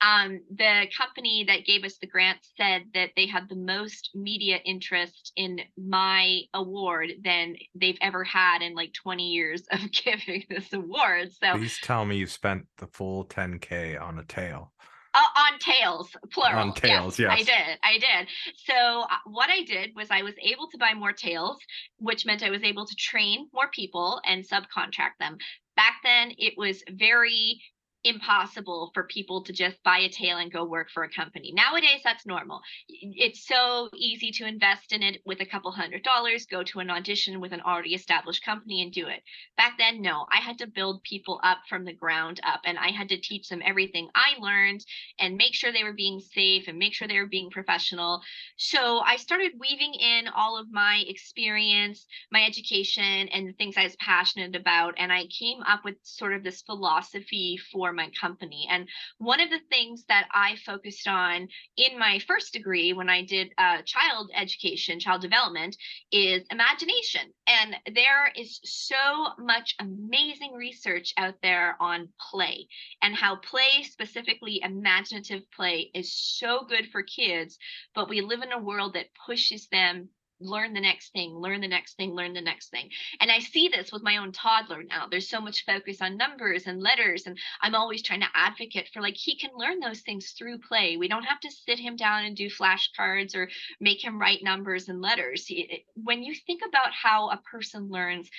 [0.00, 4.58] um, the company that gave us the grant said that they had the most media
[4.64, 10.72] interest in my award than they've ever had in like 20 years of giving this
[10.72, 14.72] award so please tell me you spent the full 10k on a tail
[15.18, 16.58] uh, on tails, plural.
[16.58, 17.40] On tails, yes, yes.
[17.40, 17.78] I did.
[17.82, 18.28] I did.
[18.66, 21.58] So uh, what I did was I was able to buy more tails,
[21.98, 25.38] which meant I was able to train more people and subcontract them.
[25.76, 27.60] Back then, it was very
[28.08, 31.52] impossible for people to just buy a tail and go work for a company.
[31.54, 32.60] Nowadays, that's normal.
[32.88, 36.90] It's so easy to invest in it with a couple hundred dollars, go to an
[36.90, 39.22] audition with an already established company and do it.
[39.56, 42.88] Back then, no, I had to build people up from the ground up and I
[42.88, 44.84] had to teach them everything I learned
[45.18, 48.20] and make sure they were being safe and make sure they were being professional.
[48.56, 53.84] So I started weaving in all of my experience, my education, and the things I
[53.84, 54.94] was passionate about.
[54.98, 58.66] And I came up with sort of this philosophy for my company.
[58.70, 63.24] And one of the things that I focused on in my first degree when I
[63.24, 65.76] did uh, child education, child development,
[66.10, 67.32] is imagination.
[67.46, 68.96] And there is so
[69.38, 72.68] much amazing research out there on play
[73.02, 77.58] and how play, specifically imaginative play, is so good for kids.
[77.94, 80.08] But we live in a world that pushes them
[80.40, 82.90] learn the next thing, learn the next thing, learn the next thing.
[83.20, 85.06] And I see this with my own toddler now.
[85.10, 87.26] There's so much focus on numbers and letters.
[87.26, 90.96] And I'm always trying to advocate for like he can learn those things through play.
[90.96, 93.48] We don't have to sit him down and do flashcards or
[93.80, 95.50] make him write numbers and letters.
[95.94, 98.30] When you think about how a person learns,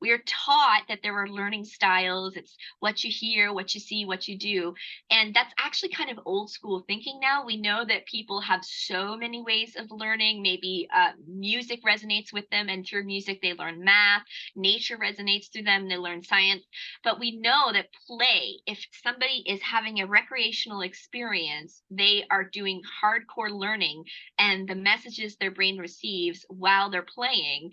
[0.00, 2.36] we are taught that there are learning styles.
[2.36, 4.74] It's what you hear what you see what you do.
[5.10, 7.44] And that's actually kind of old school thinking now.
[7.44, 10.42] We know that people have so many ways of learning.
[10.42, 14.22] Maybe uh, music resonates with them and through music they learn math.
[14.54, 16.64] Nature resonates through them they learn science.
[17.02, 22.82] But we know that play if somebody is having a recreational experience they are doing
[23.02, 24.04] hardcore learning
[24.38, 27.70] and the messages their brain receives while they're playing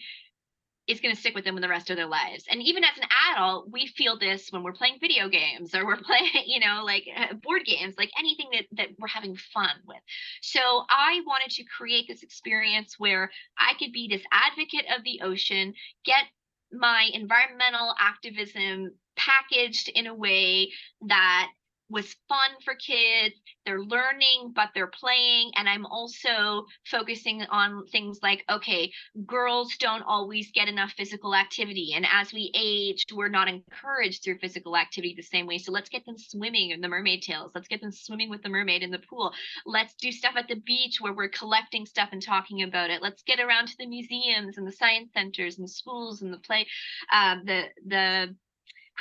[0.87, 2.45] is going to stick with them in the rest of their lives.
[2.49, 5.97] And even as an adult, we feel this when we're playing video games or we're
[6.03, 10.01] playing, you know, like uh, board games, like anything that that we're having fun with.
[10.41, 15.21] So I wanted to create this experience where I could be this advocate of the
[15.21, 15.73] ocean,
[16.05, 16.25] get
[16.71, 20.71] my environmental activism packaged in a way
[21.07, 21.49] that
[21.93, 23.35] was fun for kids.
[23.65, 25.51] They're learning, but they're playing.
[25.55, 28.91] And I'm also focusing on things like okay,
[29.25, 31.93] girls don't always get enough physical activity.
[31.95, 35.59] And as we age, we're not encouraged through physical activity the same way.
[35.59, 37.51] So let's get them swimming in the mermaid tails.
[37.53, 39.31] Let's get them swimming with the mermaid in the pool.
[39.65, 43.01] Let's do stuff at the beach where we're collecting stuff and talking about it.
[43.03, 46.65] Let's get around to the museums and the science centers and schools and the play,
[47.11, 48.35] uh, the, the,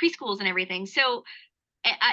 [0.01, 0.85] preschools and everything.
[0.85, 1.23] So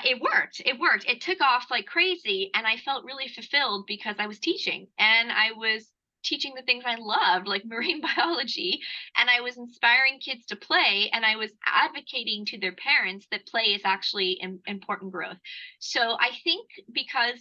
[0.04, 1.06] it worked it worked.
[1.09, 5.30] It took off like crazy and i felt really fulfilled because i was teaching and
[5.30, 5.90] i was
[6.22, 8.80] teaching the things i loved like marine biology
[9.16, 13.46] and i was inspiring kids to play and i was advocating to their parents that
[13.46, 15.38] play is actually important growth.
[15.78, 17.38] So i think because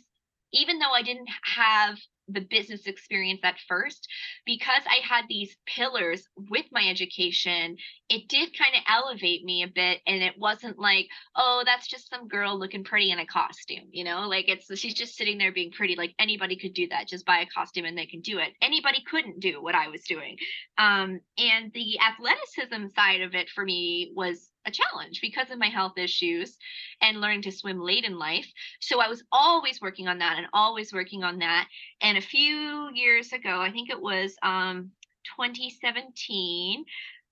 [0.54, 1.98] even though i didn't have
[2.32, 4.08] the business experience at first.
[4.46, 7.78] Because i had these pillars with my education
[8.10, 12.10] it did kind of elevate me a bit and it wasn't like oh that's just
[12.10, 14.28] some girl looking pretty in a costume you know?
[14.28, 17.08] Like it's she's just sitting there being pretty like anybody could do that.
[17.08, 18.54] Just buy a costume and they can do it.
[18.62, 20.38] Anybody couldn't do what i was doing.
[20.78, 25.67] Um, and the athleticism side of it for me was a challenge because of my
[25.67, 26.58] health issues
[27.02, 28.48] and learning to swim late in life.
[28.80, 31.67] So I was always working on that and always working on that.
[32.02, 34.91] And a few years ago, I think it was um,
[35.38, 36.86] 2017,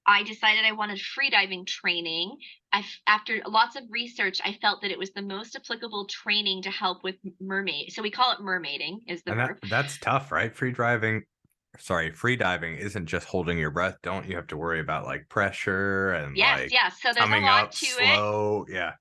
[0.08, 2.38] I decided I wanted freediving training.
[2.72, 6.70] I, after lots of research, I felt that it was the most applicable training to
[6.70, 7.92] help with mermaid.
[7.92, 9.58] So we call it mermaiding is the and verb.
[9.70, 10.56] That's tough, right?
[10.56, 11.24] Free driving
[11.78, 13.98] sorry, free diving isn't just holding your breath.
[14.04, 17.02] Don't you have to worry about like pressure and yes, like yes.
[17.02, 18.66] So there's a lot to slow.
[18.68, 18.74] it.
[18.74, 18.94] Yeah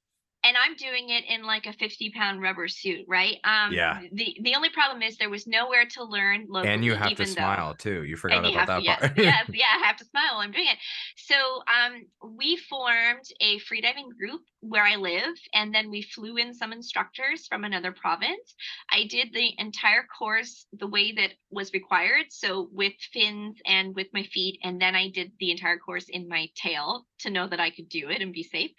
[0.47, 3.37] and I'm doing it in like a 50 pound rubber suit, right?
[3.43, 4.01] Um, yeah.
[4.13, 6.73] The the only problem is there was nowhere to learn locally.
[6.73, 8.05] And you have to though, smile too.
[8.05, 9.19] You forgot about that to, yes, part.
[9.19, 10.79] yes, yeah, I have to smile while I'm doing it.
[11.17, 16.55] So um, we formed a freediving group where I live, and then we flew in
[16.55, 18.55] some instructors from another province.
[18.91, 24.09] I did the entire course the way that was required, so with fins and with
[24.13, 27.61] my feet, and then I did the entire course in my tail to know that
[27.61, 28.71] I could do it and be safe.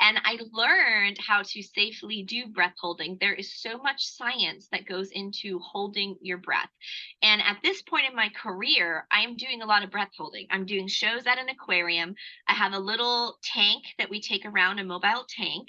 [0.00, 3.16] And I learned how to safely do breath holding.
[3.20, 6.70] There is so much science that goes into holding your breath.
[7.22, 10.46] And at this point in my career, I am doing a lot of breath holding.
[10.50, 12.14] I'm doing shows at an aquarium.
[12.48, 15.68] I have a little tank that we take around, a mobile tank.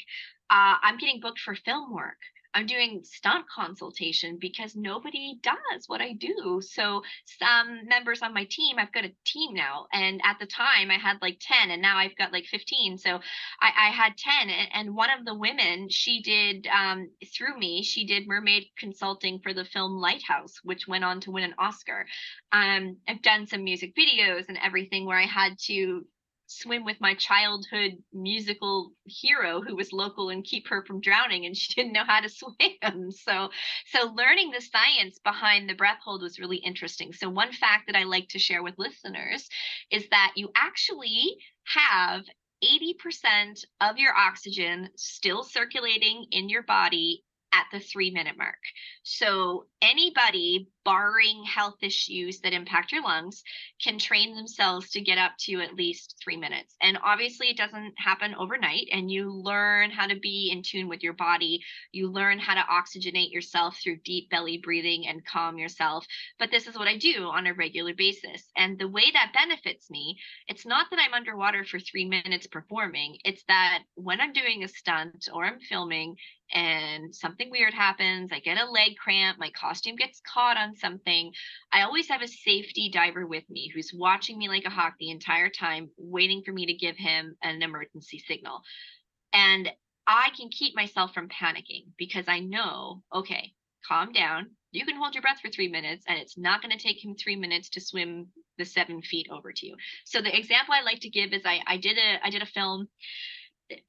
[0.50, 2.18] Uh, I'm getting booked for film work.
[2.58, 6.60] I'm doing stunt consultation because nobody does what I do.
[6.60, 7.04] So
[7.40, 9.86] some members on my team, I've got a team now.
[9.94, 12.98] And at the time I had like 10 and now I've got like 15.
[12.98, 13.20] So
[13.62, 18.08] I, I had 10 and one of the women, she did um, through me, she
[18.08, 22.08] did mermaid consulting for the film Lighthouse, which went on to win an Oscar.
[22.52, 26.08] Um, I've done some music videos and everything where I had to
[26.48, 31.56] swim with my childhood musical hero who was local and keep her from drowning and
[31.56, 33.50] she didn't know how to swim so
[33.92, 37.96] so learning the science behind the breath hold was really interesting so one fact that
[37.96, 39.48] i like to share with listeners
[39.92, 42.24] is that you actually have
[42.64, 47.24] 80% of your oxygen still circulating in your body
[47.54, 48.60] at the three minute mark.
[49.04, 53.44] So, anybody, barring health issues that impact your lungs,
[53.84, 56.78] can train themselves to get up to at least three minutes.
[56.82, 61.04] And obviously, it doesn't happen overnight, and you learn how to be in tune with
[61.04, 61.60] your body.
[61.92, 66.06] You learn how to oxygenate yourself through deep belly breathing and calm yourself.
[66.40, 68.50] But this is what I do on a regular basis.
[68.56, 70.18] And the way that benefits me,
[70.48, 74.70] it's not that I'm underwater for three minutes performing, it's that when I'm doing a
[74.70, 76.16] stunt or I'm filming,
[76.54, 81.32] and something weird happens, I get a leg cramp, my costume gets caught on something,
[81.72, 85.12] I always have a safety diver with me who's watching me like a hawk the
[85.12, 88.62] entire time, waiting for me to give him an emergency signal.
[89.34, 89.70] And
[90.08, 93.54] I can keep myself from panicking because I know, okay,
[93.86, 94.52] calm down.
[94.72, 97.16] You can hold your breath for three minutes, and it's not going to take him
[97.16, 99.76] three minutes to swim the seven feet over to you.
[100.06, 102.48] So the example I like to give is I, I did a I did a
[102.48, 102.88] film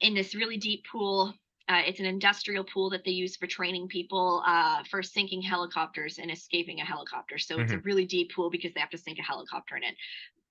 [0.01, 1.35] in this really deep pool
[1.69, 6.19] uh, it's an industrial pool that they use for training people uh, for sinking helicopters
[6.19, 7.37] and escaping a helicopter.
[7.37, 7.63] So mm-hmm.
[7.63, 7.87] it's a mm-hmm.
[7.87, 9.95] really deep pool because they have to sink a helicopter in it.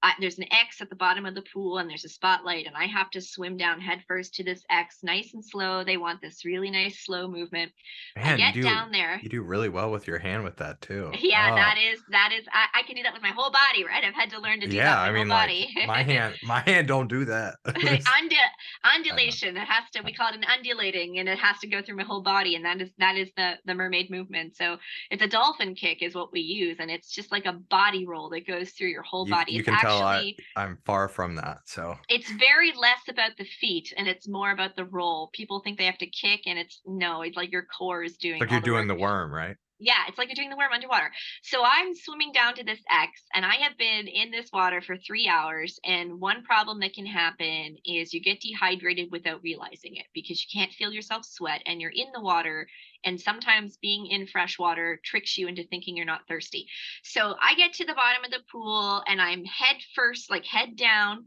[0.04, 2.76] I, there's an X at the bottom of the pool and there's a spotlight and
[2.76, 5.84] I have to swim down headfirst to this X nice and slow.
[5.84, 7.72] They want this really nice slow movement.
[8.16, 9.20] Man, I get do, down there.
[9.22, 11.12] You do really well with your hand with that too.
[11.20, 11.56] Yeah, oh.
[11.56, 14.04] that is that is I, I, can do that with my whole body, right?
[14.04, 15.88] I've had to learn to do yeah, that with I mean, my like, body.
[15.88, 17.56] my hand my hand don't do that.
[18.96, 19.58] undulation.
[19.58, 22.04] It has to we call it an undulating and it has to go through my
[22.04, 24.56] whole body and that is that is the the mermaid movement.
[24.56, 24.78] So
[25.10, 28.30] it's a dolphin kick is what we use and it's just like a body roll
[28.30, 29.52] that goes through your whole you, body.
[29.54, 31.60] You it's can tell I, I'm far from that.
[31.66, 35.30] So it's very less about the feet and it's more about the roll.
[35.34, 38.40] People think they have to kick, and it's no, it's like your core is doing.
[38.40, 38.98] Like you're the doing work.
[38.98, 39.58] the worm, right?
[39.80, 41.12] Yeah, it's like you're doing the worm underwater.
[41.44, 44.98] So I'm swimming down to this X, and I have been in this water for
[44.98, 45.80] three hours.
[45.84, 50.60] And one problem that can happen is you get dehydrated without realizing it because you
[50.60, 52.68] can't feel yourself sweat, and you're in the water.
[53.04, 56.68] And sometimes being in fresh water tricks you into thinking you're not thirsty.
[57.04, 60.76] So I get to the bottom of the pool, and I'm head first, like head
[60.76, 61.26] down.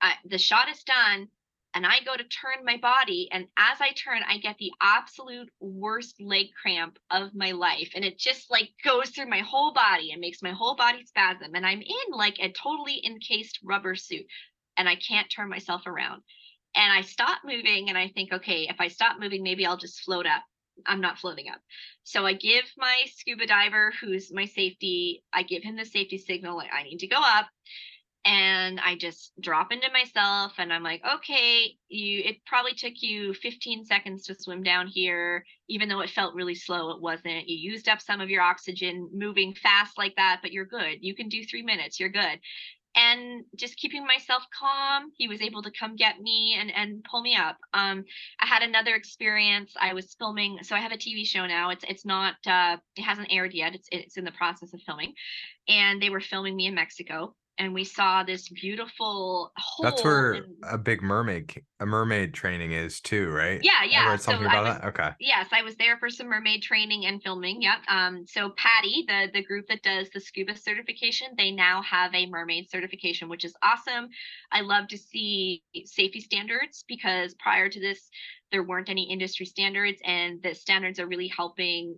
[0.00, 1.28] Uh, the shot is done
[1.74, 3.28] and I go to turn my body.
[3.32, 7.90] And as I turn, I get the absolute worst leg cramp of my life.
[7.94, 11.54] And it just like goes through my whole body and makes my whole body spasm.
[11.54, 14.24] And I'm in like a totally encased rubber suit
[14.76, 16.22] and I can't turn myself around.
[16.76, 20.00] And I stop moving and I think, okay, if I stop moving, maybe I'll just
[20.00, 20.42] float up.
[20.86, 21.60] I'm not floating up.
[22.02, 26.56] So I give my scuba diver, who's my safety, I give him the safety signal,
[26.56, 27.46] like I need to go up
[28.24, 33.34] and I just drop into myself and I'm like, okay, you it probably took you
[33.34, 37.48] 15 seconds to swim down here, even though it felt really slow, it wasn't.
[37.48, 40.98] You used up some of your oxygen moving fast like that, but you're good.
[41.02, 42.40] You can do three minutes, you're good.
[42.96, 47.22] And just keeping myself calm, he was able to come get me and and pull
[47.22, 47.56] me up.
[47.72, 48.04] Um,
[48.40, 49.72] I had another experience.
[49.80, 51.70] I was filming, so I have a TV show now.
[51.70, 53.74] It's it's not uh, it hasn't aired yet.
[53.74, 55.14] It's it's in the process of filming,
[55.68, 60.76] and they were filming me in Mexico and we saw this beautiful That's where a
[60.76, 63.60] big mermaid a mermaid training is too, right?
[63.62, 64.06] Yeah, yeah.
[64.06, 64.84] I read something so about was, that.
[64.88, 65.10] Okay.
[65.20, 67.62] Yes, I was there for some mermaid training and filming.
[67.62, 67.78] Yep.
[67.88, 72.26] Um, so PADI, the the group that does the scuba certification, they now have a
[72.26, 74.08] mermaid certification, which is awesome.
[74.50, 78.10] I love to see safety standards because prior to this,
[78.50, 81.96] there weren't any industry standards, and the standards are really helping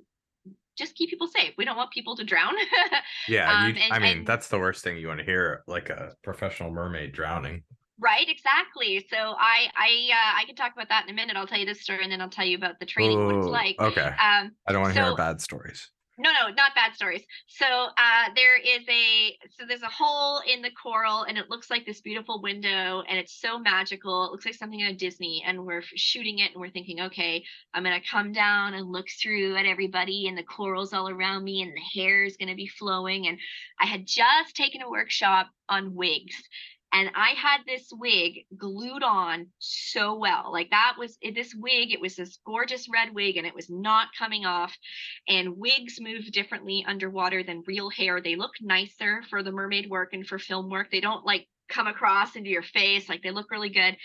[0.77, 1.55] just keep people safe.
[1.57, 2.55] We don't want people to drown.
[3.29, 5.91] yeah, um, and, I mean and, that's the worst thing you want to hear, like
[5.91, 7.63] a professional mermaid drowning.
[7.99, 9.07] Right, exactly.
[9.11, 11.37] So I I uh, I can talk about that in a minute.
[11.37, 13.19] I'll tell you this story, and then I'll tell you about the training.
[13.19, 13.77] Ooh, what it's like.
[13.81, 14.07] Okay.
[14.07, 17.23] Um, I don't want to so, hear bad stories no no not bad stories.
[17.47, 21.71] So uh there is a so there's a hole in the coral and it looks
[21.71, 24.27] like this beautiful window and it's so magical.
[24.27, 27.45] It looks like something out of disney and we're shooting it and we're thinking okay
[27.75, 31.63] i'm gonna come down and look through at everybody and the corals all around me
[31.63, 33.27] and the hair is gonna be flowing.
[33.27, 33.39] And
[33.81, 36.37] i had just taken a workshop on wigs
[36.93, 40.51] and I had this wig glued on so well.
[40.53, 44.09] Like that was this wig, it was this gorgeous red wig and it was not
[44.19, 44.77] coming off.
[45.29, 48.21] And wigs move differently underwater than real hair.
[48.21, 50.91] They look nicer for the mermaid work and for film work.
[50.91, 53.09] They don't like come across into your face.
[53.09, 53.97] Like they look really good.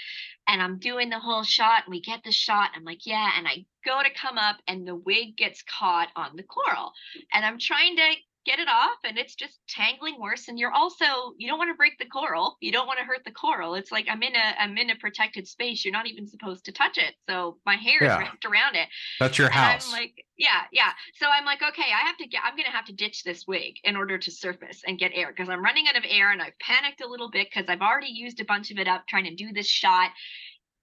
[0.48, 2.72] And I'm doing the whole shot and we get the shot.
[2.76, 3.32] I'm like, yeah.
[3.38, 6.92] And I go to come up and the wig gets caught on the coral.
[7.34, 8.14] And I'm trying to
[8.46, 11.06] get it off and it's just tangling worse and you're also
[11.38, 12.58] you don't want to break the coral.
[12.60, 13.76] You don't want to hurt the coral.
[13.76, 15.86] It's like i'm in a i'm in a protected space.
[15.86, 17.14] You're not even supposed to touch it.
[17.30, 18.14] So my hair yeah.
[18.14, 18.88] is wrapped around it.
[19.20, 20.92] That's your house and i'm like yeah yeah.
[21.16, 23.76] So i'm like okay i have to get i'm gonna have to ditch this wig
[23.84, 25.28] in order to surface and get air.
[25.28, 28.12] Because i'm running out of air and i've panicked a little bit because i've already
[28.12, 30.10] used a bunch of it up trying to do this shot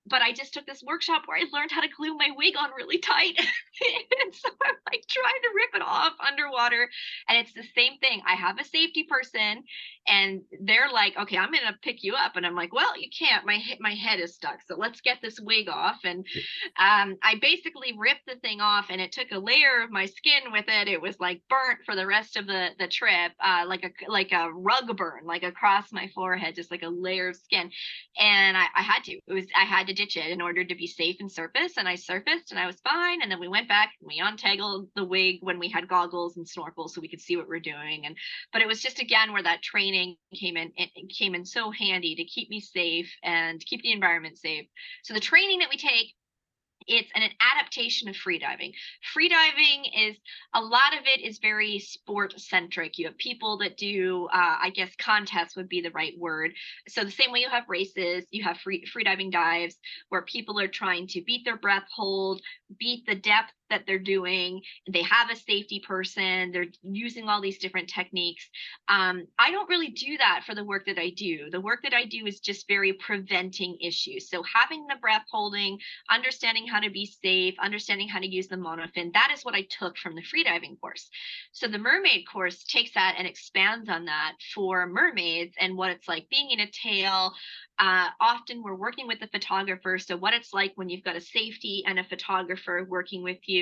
[0.08, 2.70] but I just took this workshop where I learned how to glue my wig on
[2.76, 3.34] really tight.
[3.38, 6.88] and so I'm like trying to rip it off underwater.
[7.28, 8.22] And it's the same thing.
[8.26, 9.64] I have a safety person
[10.06, 12.36] and they're like, okay, I'm going to pick you up.
[12.36, 14.60] And I'm like, well, you can't, my, my head is stuck.
[14.66, 15.98] So let's get this wig off.
[16.04, 16.24] And
[16.78, 20.50] um, I basically ripped the thing off and it took a layer of my skin
[20.52, 20.88] with it.
[20.88, 24.32] It was like burnt for the rest of the, the trip, uh, like a, like
[24.32, 27.70] a rug burn, like across my forehead, just like a layer of skin.
[28.18, 30.74] And I, I had to, it was, I had to ditch it in order to
[30.76, 31.76] be safe and surface.
[31.76, 33.20] And I surfaced and I was fine.
[33.20, 36.46] And then we went back and we untangled the wig when we had goggles and
[36.46, 38.06] snorkels so we could see what we're doing.
[38.06, 38.16] And
[38.52, 42.14] but it was just again where that training came in it came in so handy
[42.14, 44.66] to keep me safe and keep the environment safe.
[45.02, 46.14] So the training that we take
[46.88, 48.72] it's an adaptation of freediving.
[49.14, 50.16] Freediving is
[50.54, 52.98] a lot of it is very sport centric.
[52.98, 56.52] You have people that do, uh, I guess, contests would be the right word.
[56.88, 59.76] So the same way you have races, you have free freediving dives
[60.08, 62.40] where people are trying to beat their breath hold,
[62.78, 64.62] beat the depth that they're doing.
[64.90, 66.52] They have a safety person.
[66.52, 68.48] They're using all these different techniques.
[68.88, 71.50] Um, I don't really do that for the work that I do.
[71.50, 74.30] The work that I do is just very preventing issues.
[74.30, 75.78] So having the breath holding,
[76.10, 79.66] understanding how to be safe, understanding how to use the monofin, that is what I
[79.70, 81.08] took from the freediving course.
[81.52, 86.08] So the mermaid course takes that and expands on that for mermaids and what it's
[86.08, 87.32] like being in a tail,
[87.78, 89.98] uh, often we're working with the photographer.
[89.98, 93.57] So, what it's like when you've got a safety and a photographer working with you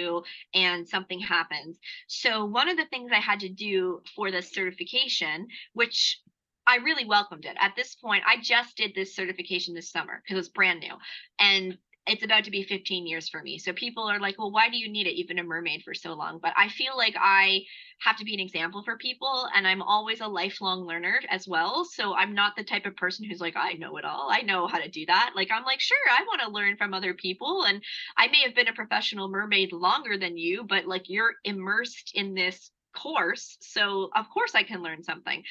[0.55, 1.79] and something happens.
[2.07, 6.21] So, one of the things I had to do for this certification, which
[6.67, 7.57] I really welcomed it.
[7.61, 10.95] At this point, I just did this certification this summer because it's brand new.
[11.39, 13.59] And it's about to be 15 years for me.
[13.59, 15.15] So people are like, well, why do you need it?
[15.15, 16.39] You've been a mermaid for so long.
[16.41, 17.63] But I feel like I
[18.01, 19.49] have to be an example for people.
[19.55, 21.85] And I'm always a lifelong learner as well.
[21.85, 24.29] So I'm not the type of person who's like, I know it all.
[24.31, 25.33] I know how to do that.
[25.35, 27.65] Like, I'm like, sure, I want to learn from other people.
[27.65, 27.83] And
[28.17, 32.35] I may have been a professional mermaid longer than you, but like you're immersed in
[32.35, 33.57] this course.
[33.61, 35.43] So of course I can learn something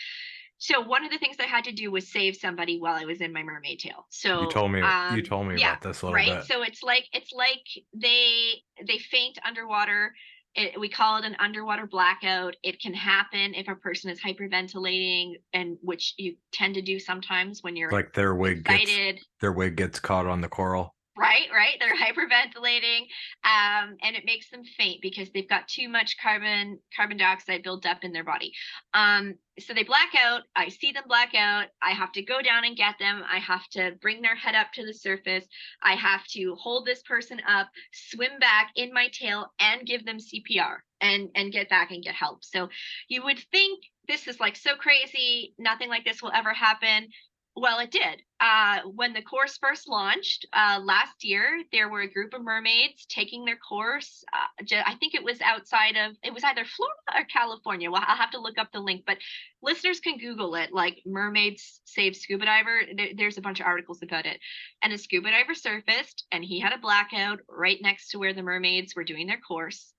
[0.57, 3.21] so one of the things I had to do was save somebody while I was
[3.21, 4.05] in my mermaid tail.
[4.09, 6.37] So you told me um, you told me yeah, about this a little right?
[6.39, 6.45] bit.
[6.45, 10.13] So it's like it's like they they faint underwater.
[10.57, 12.55] It, we call it an underwater blackout.
[12.63, 17.61] It can happen if a person is hyperventilating, and which you tend to do sometimes
[17.61, 19.15] when you're like their wig excited.
[19.15, 23.01] Gets, their wig gets caught on the coral right right they're hyperventilating
[23.43, 27.85] um, and it makes them faint because they've got too much carbon carbon dioxide built
[27.85, 28.51] up in their body.
[28.93, 32.65] Um, so they black out i see them black out i have to go down
[32.65, 35.45] and get them i have to bring their head up to the surface
[35.81, 40.17] i have to hold this person up swim back in my tail and give them
[40.17, 42.43] cpr and and get back and get help.
[42.43, 42.69] So
[43.07, 47.07] you would think this is like so crazy nothing like this will ever happen
[47.55, 48.21] well, it did.
[48.41, 53.05] Uh, when the course first launched uh, last year, there were a group of mermaids
[53.07, 54.25] taking their course.
[54.33, 57.89] Uh, I think it was outside of, it was either Florida or California.
[57.89, 59.19] Well, I'll have to look up the link, but
[59.61, 62.81] listeners can Google it, like mermaids save scuba diver.
[62.93, 64.37] There, there's a bunch of articles about it.
[64.81, 68.43] And a scuba diver surfaced and he had a blackout right next to where the
[68.43, 69.93] mermaids were doing their course.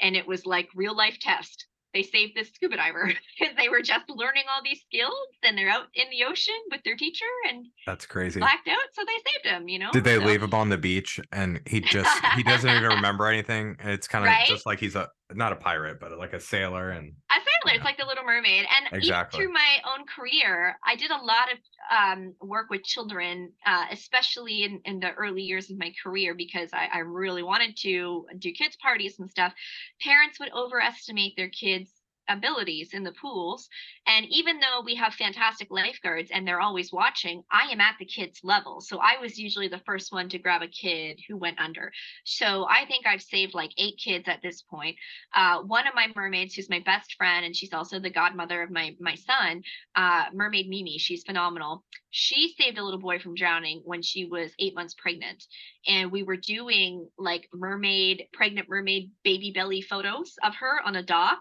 [0.00, 3.06] And it was like real life test they saved this scuba diver
[3.38, 5.12] because they were just learning all these skills
[5.42, 9.02] and they're out in the ocean with their teacher and that's crazy blacked out so
[9.06, 10.24] they saved him you know did they so.
[10.24, 14.24] leave him on the beach and he just he doesn't even remember anything it's kind
[14.24, 14.46] of right?
[14.46, 17.84] just like he's a not a pirate but like a sailor and a sailor it's
[17.84, 19.38] like the little mermaid and exactly.
[19.38, 21.58] even through my own career i did a lot of
[21.90, 26.70] um, work with children uh, especially in, in the early years of my career because
[26.72, 29.52] I, I really wanted to do kids parties and stuff
[30.00, 31.90] parents would overestimate their kids
[32.28, 33.68] abilities in the pools.
[34.06, 38.04] And even though we have fantastic lifeguards and they're always watching, I am at the
[38.04, 38.80] kids' level.
[38.80, 41.92] So I was usually the first one to grab a kid who went under.
[42.24, 44.96] So I think I've saved like eight kids at this point.
[45.34, 48.70] Uh, one of my mermaids, who's my best friend, and she's also the godmother of
[48.70, 49.62] my my son,
[49.94, 50.98] uh, Mermaid Mimi.
[50.98, 51.84] She's phenomenal.
[52.10, 55.44] She saved a little boy from drowning when she was eight months pregnant,
[55.86, 61.02] and we were doing like mermaid, pregnant mermaid baby belly photos of her on a
[61.02, 61.40] dock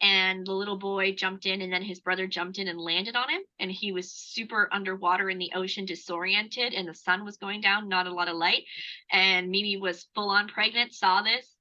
[0.00, 3.28] and the little boy jumped in and then his brother jumped in and landed on
[3.28, 7.60] him and he was super underwater in the ocean disoriented and the sun was going
[7.60, 8.64] down not a lot of light.
[9.10, 11.56] And mimi was full on pregnant saw this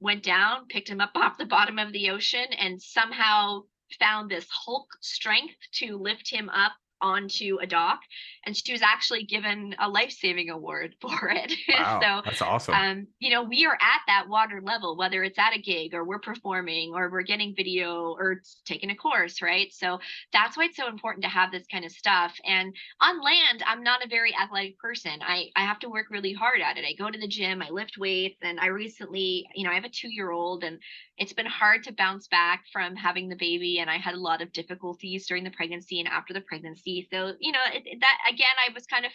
[0.00, 3.62] went down picked him up off the bottom of the ocean and somehow
[3.98, 8.00] found this hulk strength to lift him up onto a dock
[8.44, 11.52] and she was actually given a life-saving award for it.
[11.68, 12.74] Wow, so that's awesome.
[12.74, 16.04] um you know we are at that water level whether it's at a gig or
[16.04, 19.72] we're performing or we're getting video or taking a course right?
[19.72, 19.98] So
[20.32, 22.34] that's why it's so important to have this kind of stuff.
[22.44, 25.12] And on land i'm not a very athletic person.
[25.22, 26.84] I i have to work really hard at it.
[26.84, 29.84] I go to the gym i lift weights and i recently you know i have
[29.84, 30.78] a two year old and
[31.16, 34.42] it's been hard to bounce back from having the baby and i had a lot
[34.42, 38.56] of difficulties during the pregnancy and after the pregnancy so you know it, that again
[38.66, 39.12] i was kind of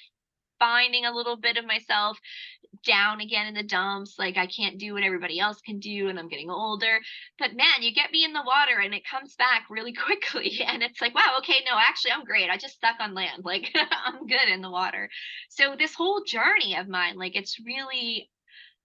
[0.60, 2.18] finding a little bit of myself
[2.86, 6.20] down again in the dumps like i can't do what everybody else can do and
[6.20, 7.00] i'm getting older.
[7.38, 10.82] But man you get me in the water and it comes back really quickly and
[10.82, 12.50] it's like wow okay no actually i'm great.
[12.50, 13.44] I just stuck on land.
[13.54, 13.70] Like
[14.06, 15.10] i'm good in the water.
[15.50, 18.30] So this whole journey of mine like it's really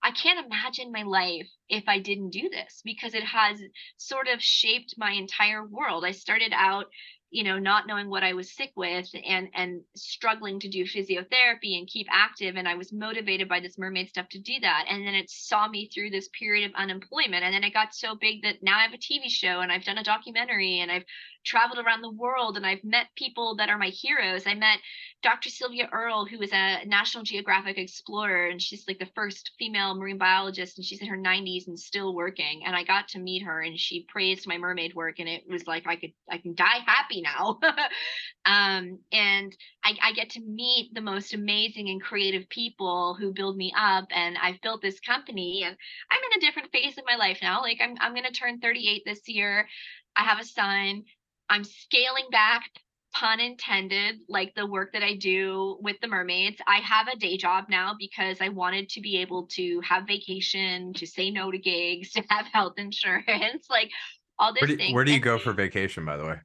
[0.02, 3.60] I can't imagine my life if I didn't do this because it has
[3.96, 6.04] sort of shaped my entire world.
[6.04, 6.86] I started out
[7.30, 11.78] you know not knowing what i was sick with and and struggling to do physiotherapy
[11.78, 15.06] and keep active and i was motivated by this mermaid stuff to do that and
[15.06, 18.42] then it saw me through this period of unemployment and then it got so big
[18.42, 21.04] that now i have a tv show and i've done a documentary and i've
[21.48, 24.46] traveled around the world and I've met people that are my heroes.
[24.46, 24.78] I met
[25.22, 25.48] Dr.
[25.48, 30.18] Sylvia Earle, who is a National Geographic explorer, and she's like the first female marine
[30.18, 32.62] biologist, and she's in her 90s and still working.
[32.64, 35.66] And I got to meet her, and she praised my mermaid work, and it was
[35.66, 37.58] like I could I can die happy now.
[38.46, 43.56] um, and I, I get to meet the most amazing and creative people who build
[43.56, 45.76] me up, and I've built this company, and
[46.10, 47.60] I'm in a different phase of my life now.
[47.62, 49.68] Like I'm I'm gonna turn 38 this year.
[50.16, 51.04] I have a son.
[51.48, 52.70] I'm scaling back
[53.14, 57.36] pun intended like the work that i do with the mermaids i have a day
[57.36, 61.58] job now because i wanted to be able to have vacation to say no to
[61.58, 63.90] gigs to have health insurance like
[64.38, 66.36] all this where do, where do you go for vacation by the way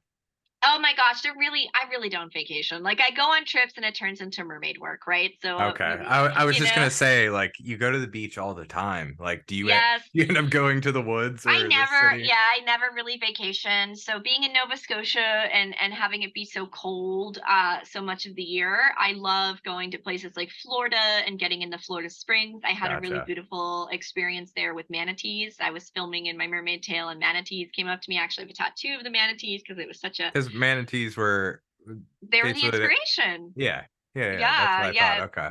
[0.66, 2.82] Oh my gosh, they're really I really don't vacation.
[2.82, 5.32] Like I go on trips and it turns into mermaid work, right?
[5.42, 6.82] So okay, I, I was just know?
[6.82, 9.16] gonna say like you go to the beach all the time.
[9.18, 10.02] Like, do you yes.
[10.12, 11.44] you end up going to the woods?
[11.46, 13.96] I never, yeah, I never really vacation.
[13.96, 18.26] So being in Nova Scotia and and having it be so cold uh so much
[18.26, 20.96] of the year, I love going to places like Florida
[21.26, 22.62] and getting in the Florida Springs.
[22.64, 22.96] I had gotcha.
[22.96, 25.56] a really beautiful experience there with manatees.
[25.60, 28.18] I was filming in my mermaid tail and manatees came up to me.
[28.18, 31.62] I actually have a tattoo of the manatees because it was such a manatees were
[31.86, 33.52] they were the inspiration.
[33.56, 33.82] Yeah.
[34.14, 34.32] Yeah.
[34.32, 34.38] Yeah.
[34.38, 34.90] Yeah.
[34.92, 35.16] yeah.
[35.18, 35.38] Thought.
[35.38, 35.48] Okay.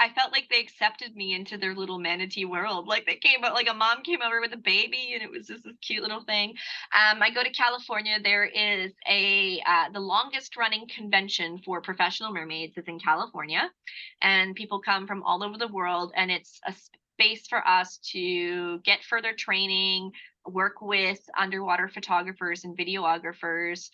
[0.00, 2.88] I felt like they accepted me into their little manatee world.
[2.88, 5.46] Like they came out, like a mom came over with a baby, and it was
[5.46, 6.50] just this cute little thing.
[6.50, 8.18] Um, I go to California.
[8.22, 13.70] There is a uh, the longest running convention for professional mermaids is in California,
[14.20, 16.74] and people come from all over the world, and it's a
[17.14, 20.10] space for us to get further training,
[20.44, 23.90] work with underwater photographers and videographers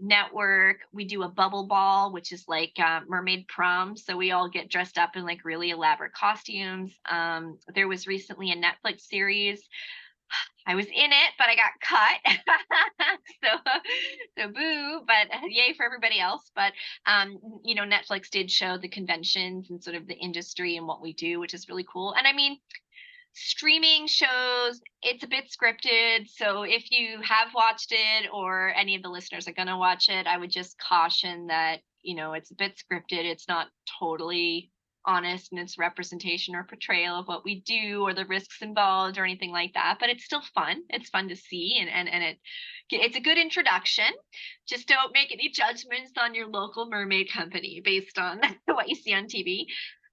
[0.00, 4.48] network we do a bubble ball which is like uh, mermaid prom so we all
[4.48, 9.62] get dressed up in like really elaborate costumes um, there was recently a netflix series
[10.66, 13.18] I was in it, but I got cut.
[13.44, 13.72] so,
[14.38, 15.00] so boo.
[15.06, 16.50] But yay for everybody else.
[16.54, 16.72] But
[17.06, 21.02] um, you know, Netflix did show the conventions and sort of the industry and what
[21.02, 22.14] we do, which is really cool.
[22.14, 22.58] And I mean,
[23.34, 29.02] streaming shows it's a bit scripted so if you have watched it or any of
[29.02, 32.50] the listeners are going to watch it i would just caution that you know it's
[32.50, 33.68] a bit scripted it's not
[33.98, 34.70] totally
[35.06, 39.24] honest in its representation or portrayal of what we do or the risks involved or
[39.24, 42.38] anything like that but it's still fun it's fun to see and and, and it
[42.90, 44.04] it's a good introduction.
[44.68, 49.14] Just don't make any judgments on your local mermaid company based on what you see
[49.14, 49.66] on tv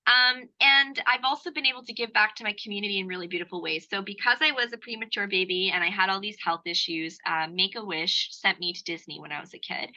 [0.08, 3.62] um, and I've also been able to give back to my community in really beautiful
[3.62, 3.88] ways.
[3.90, 7.48] So, because I was a premature baby and I had all these health issues, uh,
[7.52, 9.92] Make a Wish sent me to Disney when I was a kid.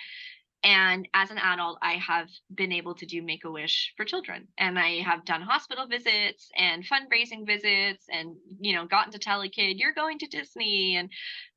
[0.63, 4.49] And as an adult, I have been able to do Make a Wish for children.
[4.57, 9.43] And I have done hospital visits and fundraising visits and, you know, gotten to tell
[9.43, 10.97] a kid, you're going to Disney.
[10.97, 11.11] And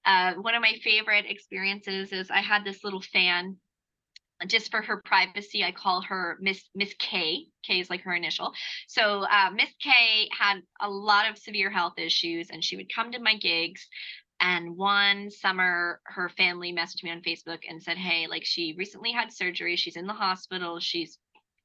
[0.05, 3.57] uh, one of my favorite experiences is I had this little fan
[4.45, 7.47] just for her privacy, I call her Miss Miss K.
[7.63, 8.53] K is like her initial.
[8.87, 13.11] So uh, Miss K had a lot of severe health issues, and she would come
[13.11, 13.87] to my gigs.
[14.39, 19.11] And one summer, her family messaged me on Facebook and said, "Hey, like she recently
[19.11, 19.75] had surgery.
[19.75, 20.79] She's in the hospital.
[20.79, 21.17] She's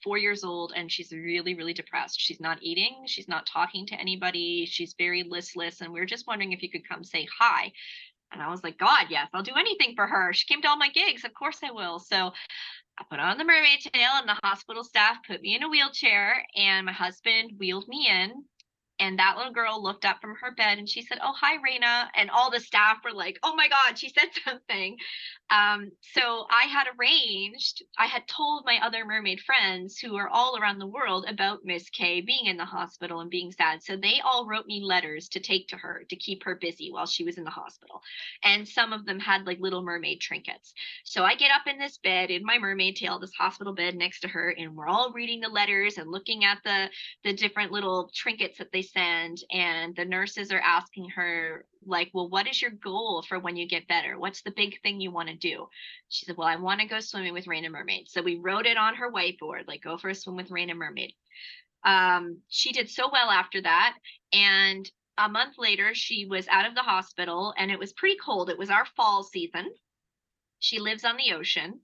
[0.02, 3.94] four years old and she's really really depressed she's not eating she's not talking to
[3.94, 7.72] anybody she's very listless and we are just wondering if you could come say hi
[8.32, 10.32] and I was like, God, yes, I'll do anything for her.
[10.32, 11.24] She came to all my gigs.
[11.24, 11.98] Of course I will.
[11.98, 12.32] So
[12.98, 16.44] I put on the mermaid tail, and the hospital staff put me in a wheelchair,
[16.56, 18.44] and my husband wheeled me in.
[19.02, 22.08] And that little girl looked up from her bed and she said, "Oh, hi, Raina,"
[22.14, 24.96] and all the staff were like, "Oh my God, she said something."
[25.50, 30.56] Um, so I had arranged, I had told my other mermaid friends who are all
[30.56, 33.82] around the world about Miss K being in the hospital and being sad.
[33.82, 37.04] So they all wrote me letters to take to her to keep her busy while
[37.04, 38.00] she was in the hospital.
[38.42, 40.72] And some of them had like little mermaid trinkets.
[41.04, 44.20] So I get up in this bed in my mermaid tail, this hospital bed next
[44.20, 46.88] to her, and we're all reading the letters and looking at the
[47.24, 49.38] the different little trinkets that they send.
[49.50, 53.66] And the nurses are asking her like, well, what is your goal for when you
[53.66, 54.18] get better?
[54.18, 55.68] What's the big thing you want to do?
[56.08, 58.08] She said, well, I want to go swimming with Raina Mermaid.
[58.08, 61.14] So we wrote it on her whiteboard, like, go for a swim with Raina Mermaid.
[61.84, 63.96] Um, she did so well after that.
[64.32, 64.88] And
[65.18, 68.50] a month later, she was out of the hospital and it was pretty cold.
[68.50, 69.70] It was our fall season.
[70.58, 71.80] She lives on the ocean.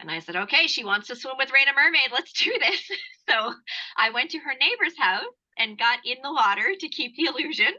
[0.00, 2.10] And I said, okay, she wants to swim with Raina Mermaid.
[2.12, 2.90] Let's do this.
[3.28, 3.54] so
[3.96, 5.24] I went to her neighbor's house
[5.58, 7.72] and got in the water to keep the illusion.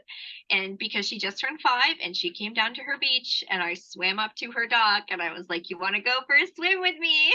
[0.50, 3.74] And because she just turned five and she came down to her beach and I
[3.74, 6.46] swam up to her dock and I was like, You want to go for a
[6.46, 7.32] swim with me?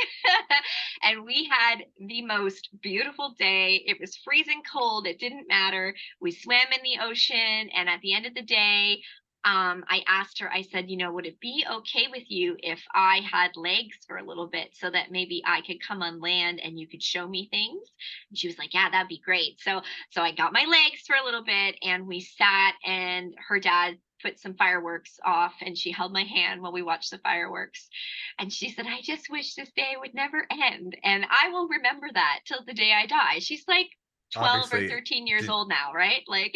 [1.03, 3.83] and we had the most beautiful day.
[3.85, 5.07] It was freezing cold.
[5.07, 5.93] It didn't matter.
[6.19, 7.69] We swam in the ocean.
[7.75, 9.01] And at the end of the day,
[9.43, 12.81] um, I asked her, I said, you know, would it be okay with you if
[12.93, 16.59] I had legs for a little bit so that maybe I could come on land
[16.63, 17.89] and you could show me things?
[18.29, 19.59] And she was like, yeah, that'd be great.
[19.59, 19.81] So,
[20.11, 23.97] so I got my legs for a little bit and we sat and her dad
[24.21, 27.89] put some fireworks off and she held my hand while we watched the fireworks.
[28.37, 30.95] And she said, I just wish this day would never end.
[31.03, 33.39] And I will remember that till the day I die.
[33.39, 33.89] She's like,
[34.31, 36.23] 12 Obviously, or 13 years did, old now right?
[36.27, 36.55] Like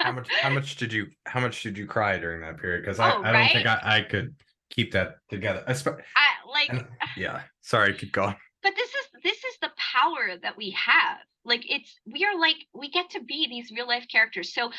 [0.00, 2.82] how much how much did you how much did you cry during that period?
[2.82, 3.52] Because I, oh, I don't right?
[3.52, 4.34] think I, I could
[4.70, 6.86] keep that together I, sp- I like and,
[7.16, 8.34] yeah sorry keep going.
[8.62, 11.18] But this is this is the power that we have.
[11.44, 14.52] Like it's we are like we get to be these real life characters.
[14.52, 14.70] So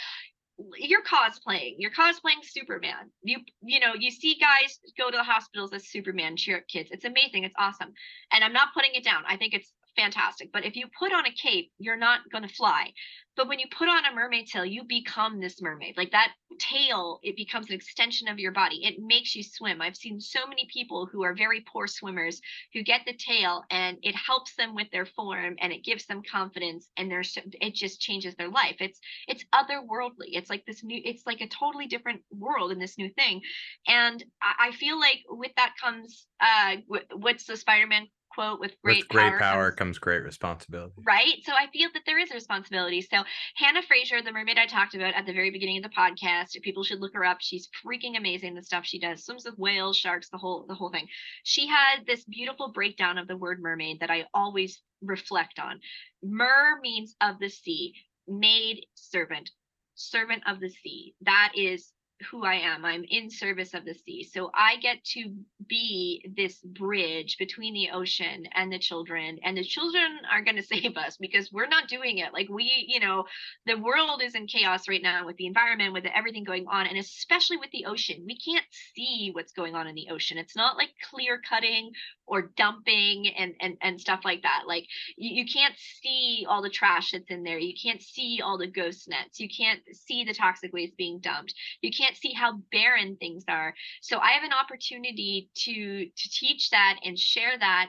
[0.78, 3.12] you're cosplaying you're cosplaying superman.
[3.24, 6.90] You you know you see guys go to the hospitals as superman cheer up kids.
[6.92, 7.94] It's amazing it's awesome.
[8.32, 9.24] And i'm not putting it down.
[9.28, 10.52] I think it's fantastic.
[10.52, 12.92] But if you put on a cape, you're not going to fly.
[13.36, 15.98] But when you put on a mermaid tail, you become this mermaid.
[15.98, 18.86] Like that tail, it becomes an extension of your body.
[18.86, 19.82] It makes you swim.
[19.82, 22.40] I've seen so many people who are very poor swimmers
[22.74, 26.22] who get the tail and it helps them with their form and it gives them
[26.30, 28.78] confidence and there's it just changes their life.
[28.80, 30.32] It's it's otherworldly.
[30.32, 33.42] It's like this new, it's like a totally different world in this new thing.
[33.86, 36.78] And I, I feel like with that comes uh
[37.14, 40.94] what's the Spider-Man quote with great, with great power, power comes, comes, great responsibility.
[41.06, 43.02] Right so i feel that there is a responsibility.
[43.02, 43.24] So
[43.56, 46.84] hannah fraser the mermaid i talked about at the very beginning of the podcast people
[46.84, 47.38] should look her up.
[47.40, 49.24] She's freaking amazing the stuff she does.
[49.24, 51.08] Swims with whales sharks the whole the whole thing.
[51.44, 55.80] She had this beautiful breakdown of the word mermaid that i always reflect on.
[56.24, 57.94] Mer means of the sea
[58.28, 59.50] maid servant
[59.96, 61.16] servant of the sea.
[61.22, 61.92] That is
[62.32, 62.86] who I am.
[62.86, 64.24] I'm in service of the sea.
[64.24, 65.34] So I get to
[65.68, 69.40] be this bridge between the ocean and the children.
[69.44, 72.34] And the children are going to save us because we're not doing it.
[72.34, 73.26] Like we, you know,
[73.66, 76.98] the world is in chaos right now with the environment, with everything going on, and
[76.98, 78.24] especially with the ocean.
[78.26, 80.38] We can't see what's going on in the ocean.
[80.38, 81.92] It's not like clear cutting
[82.28, 84.86] or dumping and and and stuff like that like
[85.16, 88.68] you, you can't see all the trash that's in there you can't see all the
[88.68, 93.16] ghost nets you can't see the toxic waste being dumped you can't see how barren
[93.18, 97.88] things are so i have an opportunity to to teach that and share that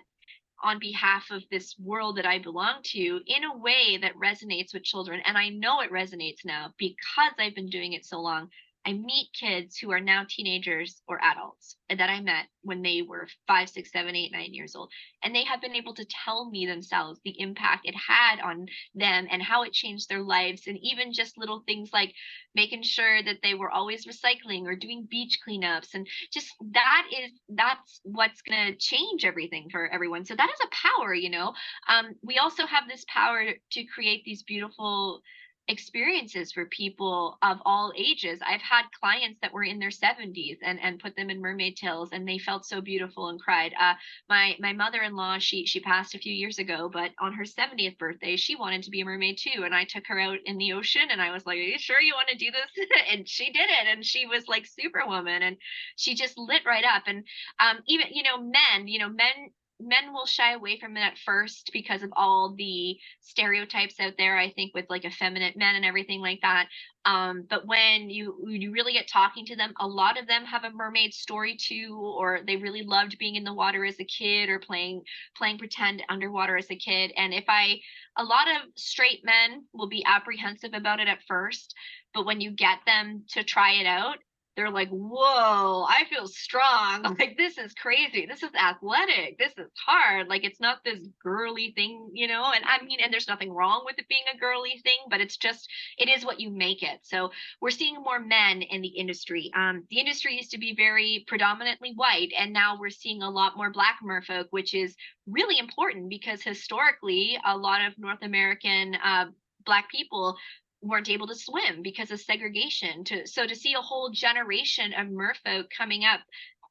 [0.63, 4.85] on behalf of this world that I belong to in a way that resonates with
[4.85, 5.21] children.
[5.27, 8.49] And I know it resonates now because I've been doing it so long.
[8.87, 13.27] I meet kids who are now teenagers or adults that I met when they were
[13.49, 14.91] five, six, seven, eight, nine years old.
[15.25, 19.27] And they have been able to tell me themselves the impact it had on them
[19.29, 20.69] and how it changed their lives.
[20.69, 22.15] And even just little things like
[22.55, 25.95] making sure that they were always recycling or doing beach cleanups.
[25.95, 30.25] And just that is, that's what's going to change everything for everyone.
[30.25, 31.55] So that is a power, you know.
[31.89, 35.23] Um, we also have this power to create these beautiful
[35.69, 38.41] experiences for people of all ages.
[38.47, 42.11] I've had clients that were in their 70s and and put them in mermaid tails
[42.13, 43.75] and they felt so beautiful and cried.
[43.79, 43.95] Uh
[44.29, 48.37] my my mother-in-law, she she passed a few years ago, but on her 70th birthday,
[48.37, 51.09] she wanted to be a mermaid too and I took her out in the ocean
[51.11, 53.69] and I was like, "Are you sure you want to do this?" and she did
[53.71, 55.57] it and she was like superwoman and
[55.97, 57.25] she just lit right up and
[57.61, 59.51] um even you know men, you know, men
[59.81, 64.39] men will shy away from it at first because of all the stereotypes out there
[64.39, 66.69] i think with like effeminate men and everything like that.
[67.05, 70.65] Um, but when you you really get talking to them a lot of them have
[70.65, 74.49] a mermaid story too or they really loved being in the water as a kid
[74.49, 75.03] or playing
[75.37, 77.13] playing pretend underwater as a kid.
[77.17, 77.79] And if i
[78.17, 81.75] a lot of straight men will be apprehensive about it at first
[82.13, 84.17] but when you get them to try it out
[84.57, 87.17] they're like, whoa, I feel strong.
[87.19, 88.27] Like, this is crazy.
[88.27, 89.39] This is athletic.
[89.39, 90.29] This is hard.
[90.29, 92.53] Like, it's not this girly thing, you know?
[92.55, 95.37] And I mean, and there's nothing wrong with it being a girly thing, but it's
[95.37, 97.01] just, it is what you make it.
[97.03, 97.31] So
[97.61, 99.51] we're seeing more men in the industry.
[99.55, 103.57] Um, the industry used to be very predominantly white, and now we're seeing a lot
[103.57, 104.95] more black merfolk, which is
[105.27, 109.27] really important because historically, a lot of North American uh,
[109.65, 110.37] black people
[110.83, 113.05] weren't able to swim because of segregation.
[113.05, 116.21] To so to see a whole generation of merfolk coming up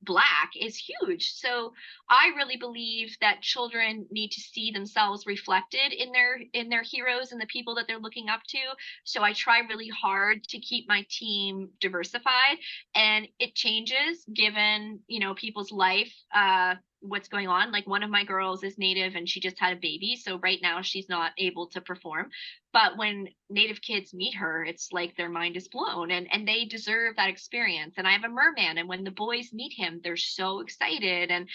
[0.02, 1.32] black is huge.
[1.32, 1.74] So
[2.10, 7.32] i really believe that children need to see themselves reflected in their in their heroes
[7.32, 8.60] and the people that they're looking up to.
[9.04, 12.58] So i try really hard to keep my team diversified
[12.94, 16.76] and it changes given you know people's life uh
[17.08, 17.72] what's going on.
[17.72, 20.16] Like one of my girls is native and she just had a baby.
[20.16, 22.30] So right now she's not able to perform.
[22.74, 26.66] But when native kids meet her, it's like their mind is blown and, and they
[26.66, 27.96] deserve that experience.
[27.98, 28.78] And I have a merman.
[28.78, 31.32] And when the boys meet him, they're so excited.
[31.32, 31.48] And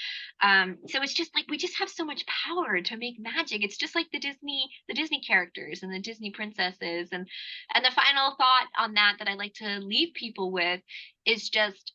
[0.42, 3.62] um, so it's just like we just have so much power to make magic.
[3.62, 7.10] It's just like the Disney, the Disney characters and the Disney princesses.
[7.12, 7.28] And
[7.74, 10.80] and the final thought on that that I like to leave people with
[11.26, 11.92] is just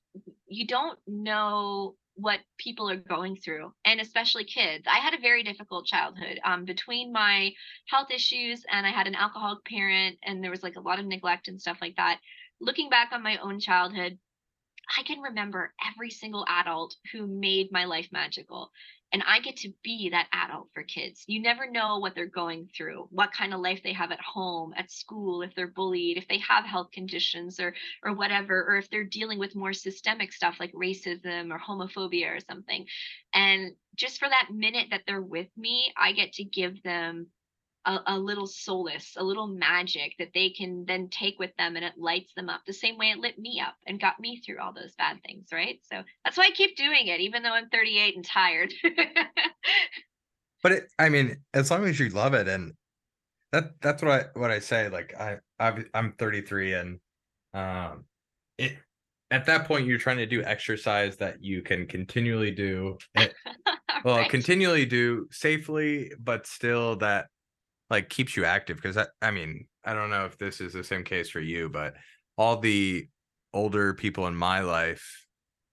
[0.48, 4.86] you don't know what people are going through and especially kids.
[4.88, 7.52] I had a very difficult childhood um, between my
[7.88, 11.06] health issues and i had an alcoholic parent and there was like a lot of
[11.06, 12.20] neglect and stuff like that.
[12.62, 14.18] Looking back on my own childhood
[14.98, 18.72] i can remember every single adult who made my life magical
[19.16, 21.24] and I get to be that adult for kids.
[21.26, 24.74] You never know what they're going through, what kind of life they have at home,
[24.76, 28.90] at school, if they're bullied, if they have health conditions or or whatever, or if
[28.90, 32.86] they're dealing with more systemic stuff like racism or homophobia or something.
[33.34, 37.28] And just for that minute that they're with me, I get to give them
[37.86, 41.86] a, a, little solace, a little magic that they can then take with them and
[41.86, 44.60] it lights them up the same way it lit me up and got me through
[44.60, 45.80] all those bad things, right?
[45.92, 48.74] So that's why I keep doing it, even though I'm 38 and tired.
[50.64, 52.74] but it, I mean, as long as you love it, and
[53.52, 54.90] that that's what I what I say.
[54.90, 57.00] Like I i I'm 33 and
[57.54, 58.06] um
[58.58, 58.78] it
[59.32, 63.34] at that point you're trying to do exercise that you can continually do it,
[64.06, 64.30] well right.
[64.30, 67.28] continually do safely but still that
[67.90, 70.84] like keeps you active because I, I mean i don't know if this is the
[70.84, 71.96] same case for you but
[72.38, 73.08] all the
[73.54, 75.26] older people in my life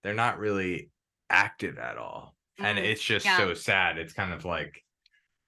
[0.02, 0.90] they're not really
[1.30, 3.38] active at all mm, and it's just yeah.
[3.38, 4.82] so sad it's kind of like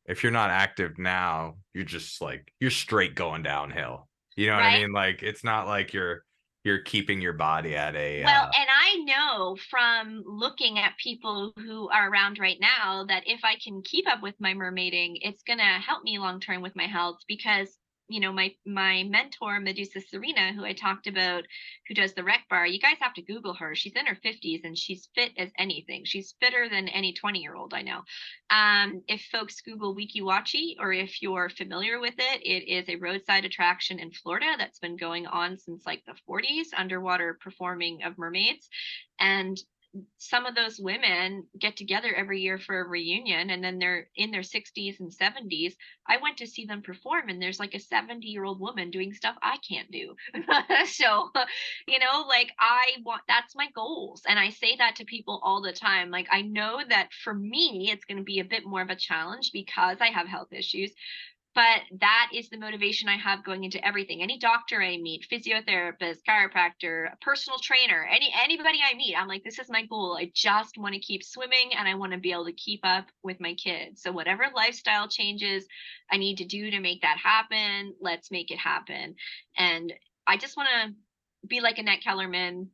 [0.06, 4.64] if you're not active now you're just like you're straight going downhill you know right?
[4.64, 6.24] what i mean like it's not like you're
[6.64, 11.52] you're keeping your body at a well uh, and i know from looking at people
[11.56, 15.42] who are around right now that if i can keep up with my mermaiding it's
[15.42, 17.78] going to help me long term with my health because
[18.08, 21.44] you know my my mentor MeduSirena who i talked about
[21.88, 23.74] who does the Wreck bar you guys have to google her.
[23.74, 26.04] She's in her 50s and she's fit as anything.
[26.04, 28.02] She's fitter than any 20 year old i know.
[28.50, 32.96] Um, if folks google Weeki Wachee or if you're familiar with it it is a
[32.96, 38.18] roadside attraction in florida that's been going on since like the 40s underwater performing of
[38.18, 38.68] mermaids.
[39.18, 39.58] And
[40.18, 44.30] some of those women get together every year for a reunion and then they're in
[44.30, 45.74] their 60s and 70s
[46.08, 49.12] i went to see them perform and there's like a 70 year old woman doing
[49.12, 50.14] stuff i can't do.
[50.86, 51.30] So
[51.86, 55.62] you know like i want that's my goals and i say that to people all
[55.62, 56.10] the time.
[56.10, 58.96] Like i know that for me it's going to be a bit more of a
[58.96, 60.92] challenge because i have health issues
[61.54, 64.22] but that is the motivation I have going into everything.
[64.22, 69.60] Any doctor I meet, physiotherapist, chiropractor, personal trainer, any anybody I meet, I'm like, this
[69.60, 70.16] is my goal.
[70.18, 73.06] I just want to keep swimming and I want to be able to keep up
[73.22, 74.02] with my kids.
[74.02, 75.64] So whatever lifestyle changes
[76.10, 79.14] I need to do to make that happen, let's make it happen.
[79.56, 79.92] And
[80.26, 80.94] I just want to
[81.46, 82.66] be like Annette Kellermann,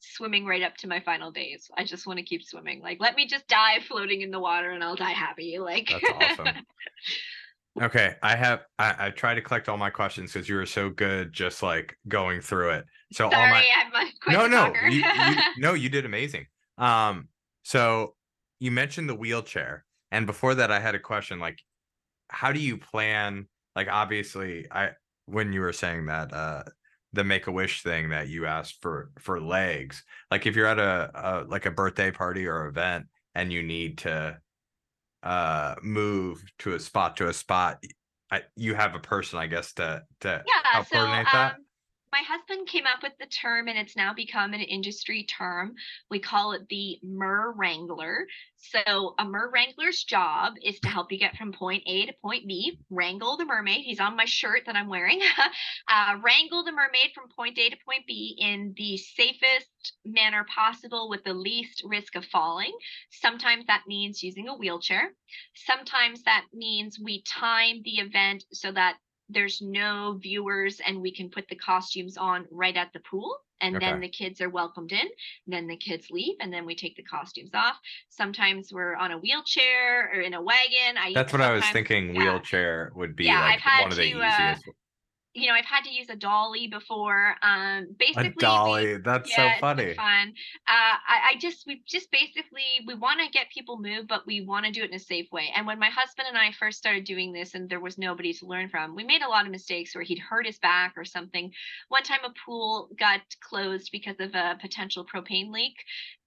[0.00, 1.68] swimming right up to my final days.
[1.76, 2.80] I just want to keep swimming.
[2.80, 5.58] Like, let me just die floating in the water and I'll die happy.
[5.58, 6.54] Like, that's awesome.
[7.80, 10.90] Okay, I have I, I try to collect all my questions because you were so
[10.90, 12.84] good, just like going through it.
[13.12, 13.64] So Sorry, all my
[13.96, 16.46] I'm no no you, you, no you did amazing.
[16.76, 17.28] Um,
[17.62, 18.14] so
[18.58, 21.58] you mentioned the wheelchair, and before that, I had a question like,
[22.28, 23.46] how do you plan?
[23.76, 24.90] Like, obviously, I
[25.26, 26.64] when you were saying that uh
[27.12, 30.78] the make a wish thing that you asked for for legs, like if you're at
[30.78, 34.38] a, a like a birthday party or event and you need to
[35.22, 37.82] uh move to a spot to a spot,
[38.30, 41.56] I, you have a person, I guess, to to Yeah, help so coordinate that.
[42.12, 45.74] My husband came up with the term, and it's now become an industry term.
[46.10, 48.26] We call it the mer wrangler.
[48.56, 52.46] So, a mer wrangler's job is to help you get from point A to point
[52.46, 53.84] B, wrangle the mermaid.
[53.84, 55.20] He's on my shirt that I'm wearing.
[55.88, 61.08] uh, wrangle the mermaid from point A to point B in the safest manner possible
[61.08, 62.72] with the least risk of falling.
[63.10, 65.12] Sometimes that means using a wheelchair.
[65.54, 68.96] Sometimes that means we time the event so that
[69.28, 73.80] there's no viewers and we can put the costumes on right at the pool and
[73.80, 75.06] then the kids are welcomed in
[75.46, 77.76] then the kids leave and then we take the costumes off
[78.08, 82.14] sometimes we're on a wheelchair or in a wagon I That's what I was thinking.
[82.14, 82.22] yeah.
[82.22, 84.64] Wheelchair would be Yeah, like I've had one of the to, uh, easiest.
[85.34, 88.98] You know i've had to use a dolly before um basically a we- dolly.
[88.98, 89.94] That's yeah, so funny.
[89.94, 90.32] fun.
[90.66, 94.40] Uh, I, I just we just basically we want to get people moved, but we
[94.40, 95.50] want to do it in a safe way.
[95.54, 98.46] And when my husband and I first started doing this, and there was nobody to
[98.46, 101.52] learn from, we made a lot of mistakes where he'd hurt his back or something.
[101.88, 105.76] One time, a pool got closed because of a potential propane leak.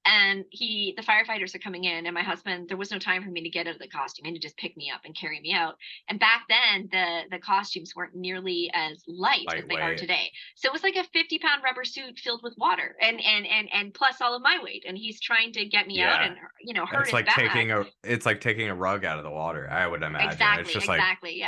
[0.05, 3.29] And he, the firefighters are coming in, and my husband, there was no time for
[3.29, 4.25] me to get out of the costume.
[4.25, 5.75] He had to just pick me up and carry me out.
[6.09, 10.31] And back then, the the costumes weren't nearly as light as they are today.
[10.55, 13.69] So it was like a 50 pound rubber suit filled with water and and and
[13.73, 14.85] and plus all of my weight.
[14.87, 17.35] And he's trying to get me out and you know hurt It's like back.
[17.35, 19.69] taking a it's like taking a rug out of the water.
[19.69, 20.29] I would imagine.
[20.31, 21.43] exactly, it's just like exactly,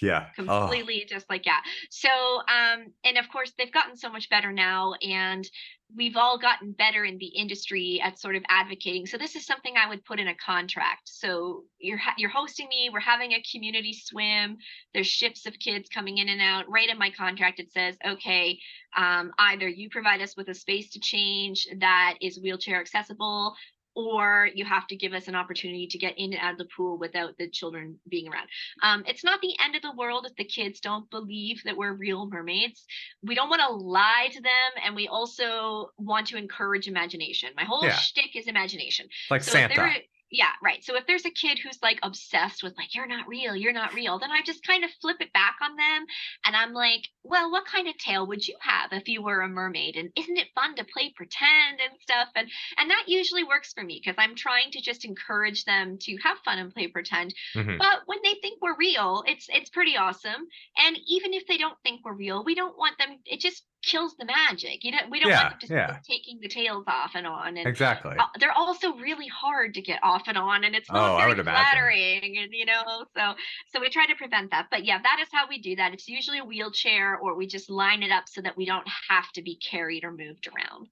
[0.00, 0.26] yeah.
[0.38, 1.60] Oh, completely just like yeah.
[1.90, 5.48] So um and of course they've gotten so much better now and
[5.96, 9.06] we've all gotten better in the industry at sort of advocating.
[9.06, 11.02] So this is something i would put in a contract.
[11.04, 14.56] So you're you're hosting me we're having a community swim
[14.92, 16.68] there's ships of kids coming in and out.
[16.68, 18.58] Right in my contract it says okay
[18.96, 23.54] um, either you provide us with a space to change that is wheelchair accessible
[23.94, 26.64] or you have to give us an opportunity to get in and out of the
[26.76, 28.48] pool without the children being around
[28.82, 31.92] um, it's not the end of the world if the kids don't believe that we're
[31.92, 32.84] real mermaids.
[33.22, 34.50] We don't want to lie to them,
[34.84, 37.50] and we also want to encourage imagination.
[37.56, 37.94] My whole Yeah.
[37.96, 39.08] shtick is imagination.
[39.30, 39.74] like So Santa.
[39.74, 40.02] there-
[40.34, 40.82] yeah, right.
[40.84, 43.94] So if there's a kid who's like obsessed with like you're not real, you're not
[43.94, 46.06] real, then I just kind of flip it back on them,
[46.44, 49.48] and I'm like, well, what kind of tail would you have if you were a
[49.48, 49.96] mermaid?
[49.96, 52.28] And isn't it fun to play pretend and stuff?
[52.34, 56.16] And and that usually works for me because I'm trying to just encourage them to
[56.22, 57.34] have fun and play pretend.
[57.54, 57.78] Mhm.
[57.78, 60.48] But when they think we're real, it's it's pretty awesome.
[60.78, 63.18] And even if they don't think we're real, we don't want them.
[63.24, 64.84] It just kills the magic.
[64.84, 65.98] You know, we don't Yeah, want them just yeah.
[66.08, 67.56] taking the tails off and on.
[67.56, 68.16] And Exactly.
[68.18, 71.26] uh, they're also really hard to get off and on, and it's Oh, not I
[71.26, 72.38] very flattering.
[72.38, 73.34] And you know, so
[73.72, 74.68] so we try to prevent that.
[74.70, 75.92] But yeah, that is how we do that.
[75.92, 79.30] It's usually a wheelchair, or we just line it up so that we don't have
[79.32, 80.88] to be carried or moved around.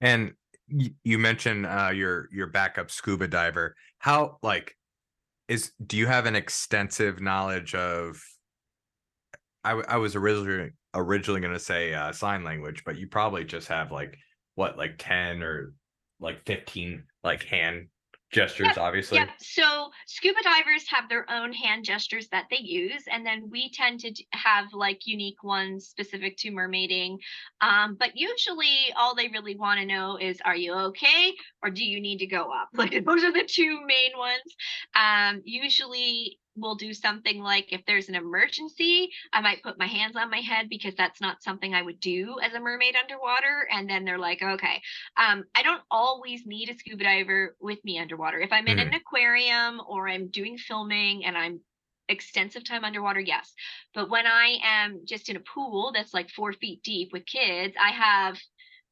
[0.00, 0.34] And
[0.68, 3.76] you mentioned uh, your your backup scuba diver.
[3.98, 4.76] How like
[5.48, 8.22] is do you have an extensive knowledge of?
[9.62, 13.68] I, I was originally originally going to say uh, sign language, but you probably just
[13.68, 14.16] have like
[14.54, 15.74] what like ten or
[16.20, 17.88] like fifteen like hand
[18.34, 19.18] gestures, obviously.
[19.18, 19.28] Yep.
[19.38, 24.00] So scuba divers have their own hand gestures that they use, and then we tend
[24.00, 27.18] to have like unique ones specific to mermaiding.
[27.60, 31.32] Um, but usually, all they really want to know is, "Are you okay?"
[31.62, 34.42] or "Do you need to go up?" Like those are the two main ones.
[34.94, 36.38] Um, usually.
[36.56, 40.40] We'll do something like if there's an emergency, I might put my hands on my
[40.40, 43.66] head because that's not something I would do as a mermaid underwater.
[43.72, 44.80] And then they're like, okay,
[45.16, 48.38] um, I don't always need a scuba diver with me underwater.
[48.38, 51.60] If I'm in an aquarium or I'm doing filming and I'm
[52.08, 53.52] extensive time underwater, yes.
[53.94, 57.74] But when I am just in a pool that's like four feet deep with kids,
[57.80, 58.38] I have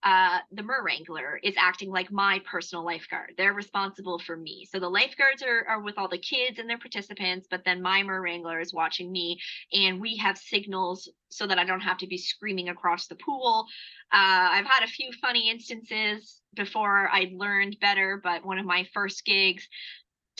[0.05, 3.35] uh, the mer wrangler is acting like my personal lifeguard.
[3.37, 4.67] They're responsible for me.
[4.71, 8.03] So the lifeguards are, are with all the kids and their participants, but then my
[8.03, 9.39] mer wrangler is watching me,
[9.73, 13.67] and we have signals so that I don't have to be screaming across the pool.
[14.13, 18.87] Uh, I've had a few funny instances before I learned better, but one of my
[18.93, 19.67] first gigs,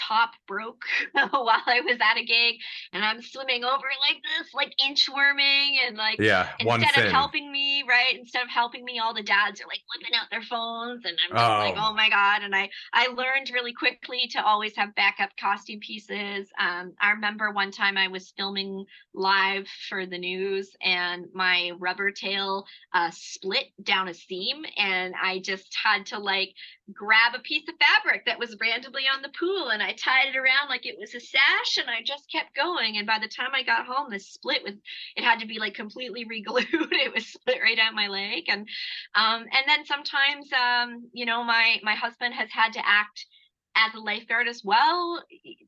[0.09, 0.83] top broke
[1.13, 2.57] while I was at a gig,
[2.93, 7.07] and I'm swimming over like this, like inchworming, and like Yeah, instead fin.
[7.07, 8.19] of helping me, right?
[8.19, 11.37] Instead of helping me, all the dads are like whipping out their phones, and I'm
[11.37, 11.91] just like, Oh.
[11.91, 12.43] oh my god!
[12.43, 16.49] And I I learned really quickly to always have backup costume pieces.
[16.59, 18.85] Um, I remember one time I was filming
[19.15, 25.39] live for the news, and my rubber tail uh, split down a seam, and I
[25.41, 26.51] just had to like
[26.93, 30.37] grab a piece of fabric that was randomly on the pool and I tied it
[30.37, 32.97] around like it was a sash and I just kept going.
[32.97, 34.75] And by the time I got home, the split was
[35.17, 36.67] it had to be like completely re-glued.
[36.73, 38.45] it was split right down my leg.
[38.49, 38.69] And
[39.15, 43.27] um and then sometimes um, you know, my my husband has had to act
[43.75, 45.23] as a lifeguard as well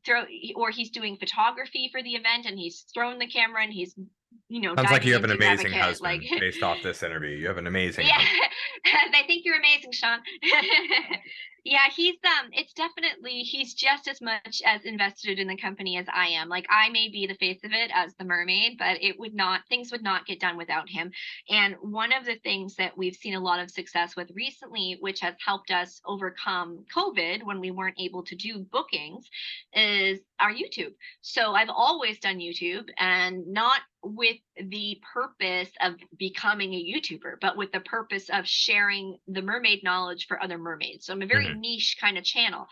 [0.04, 0.24] throw
[0.56, 3.94] or he's doing photography for the event and he's thrown the camera and he's
[4.54, 7.36] you know sounds like you have an amazing husband like based off this interview.
[7.36, 8.24] You have an amazing yeah.
[8.86, 10.20] i think you're amazing sean.
[11.66, 16.04] Yeah he's um it's definitely he's just as much as invested in the company as
[16.12, 16.50] i am.
[16.50, 19.62] Like i may be the face of it as the mermaid but it would not
[19.70, 21.10] things would not get done without him.
[21.48, 25.20] And one of the things that we've seen a lot of success with recently which
[25.20, 29.30] has helped us overcome covid when we weren't able to do bookings
[29.72, 30.92] is our youtube.
[31.22, 37.56] So i've always done youtube and not with the purpose of becoming a YouTuber, but
[37.56, 41.06] with the purpose of sharing the mermaid knowledge for other mermaids.
[41.06, 41.60] So I'm a very mm-hmm.
[41.60, 42.66] niche kind of channel.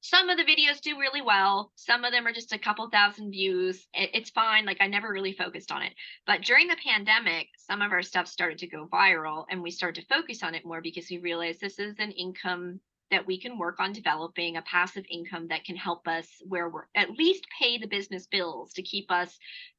[0.00, 1.72] Some of the videos do really well.
[1.74, 3.84] Some of them are just a couple thousand views.
[3.92, 4.64] It, it's fine.
[4.64, 5.92] Like I never really focused on it.
[6.26, 10.02] But during the pandemic, some of our stuff started to go viral and we started
[10.02, 12.80] to focus on it more because we realized this is an income
[13.10, 16.86] that we can work on developing a passive income that can help us where we're
[16.94, 19.38] at least pay the business bills to keep us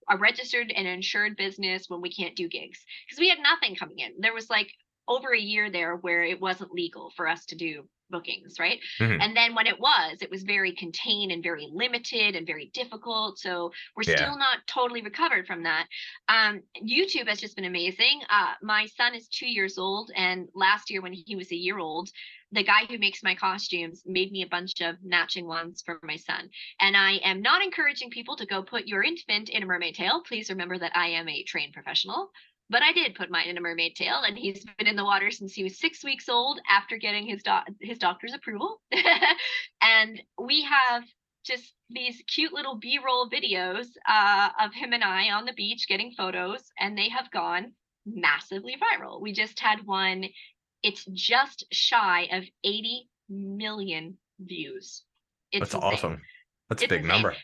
[0.10, 2.84] a registered and insured business when we can't do gigs.
[3.06, 4.14] Because we had nothing coming in.
[4.20, 4.72] There was like
[5.10, 9.22] over a year there where it wasn't legal for us to do bookings right mm-hmm.
[9.22, 13.38] and then when it was it was very contained and very limited and very difficult
[13.38, 14.16] so we're yeah.
[14.16, 15.86] still not totally recovered from that
[16.28, 20.90] um, youtube has just been amazing uh, my son is two years old and last
[20.90, 22.10] year when he was a year old
[22.52, 26.16] the guy who makes my costumes made me a bunch of matching ones for my
[26.16, 26.50] son.
[26.80, 30.24] And I am not encouraging people to go put your infant in a mermaid tail.
[30.28, 32.32] Please remember that I am a trained professional.
[32.70, 35.32] But I did put mine in a mermaid tail, and he's been in the water
[35.32, 38.82] since he was six weeks old after getting his do- his doctor's approval.
[39.82, 41.04] and we have
[41.46, 46.12] just these cute little b-roll videos uh, of him and i on the beach getting
[46.12, 47.72] photos and they have gone
[48.06, 50.26] massively viral we just had one
[50.84, 55.04] it's just shy of 80 million views.
[55.52, 55.94] It's That's insane.
[55.94, 56.22] awesome.
[56.70, 57.22] That's it's a big insane.
[57.22, 57.36] number.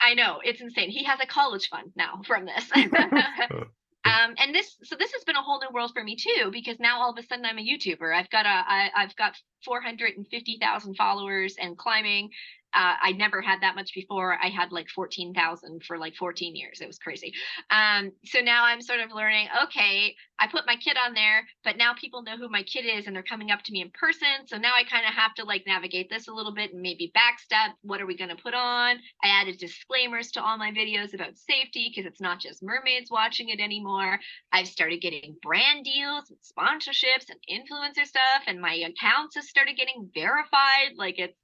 [0.00, 0.90] I know it's insane.
[0.90, 2.70] He has a college fund now from this.
[4.04, 6.78] um, and this, so this has been a whole new world for me too, because
[6.78, 8.14] now all of a sudden I'm a YouTuber.
[8.14, 9.34] I've got a, I, I've got
[9.64, 12.30] 450,000 followers and climbing.
[12.74, 14.36] Uh, I never had that much before.
[14.42, 16.80] I had like 14,000 for like 14 years.
[16.80, 17.32] It was crazy.
[17.70, 21.76] Um, so now I'm sort of learning, okay, I put my kid on there, but
[21.76, 24.46] now people know who my kid is and they're coming up to me in person.
[24.46, 27.12] So now I kind of have to like navigate this a little bit and maybe
[27.16, 27.74] backstep.
[27.82, 28.96] What are we going to put on?
[29.22, 33.50] I added disclaimers to all my videos about safety because it's not just mermaids watching
[33.50, 34.18] it anymore.
[34.52, 39.76] I've started getting brand deals and sponsorships and influencer stuff, and my accounts have started
[39.76, 40.96] getting verified.
[40.96, 41.38] Like it's,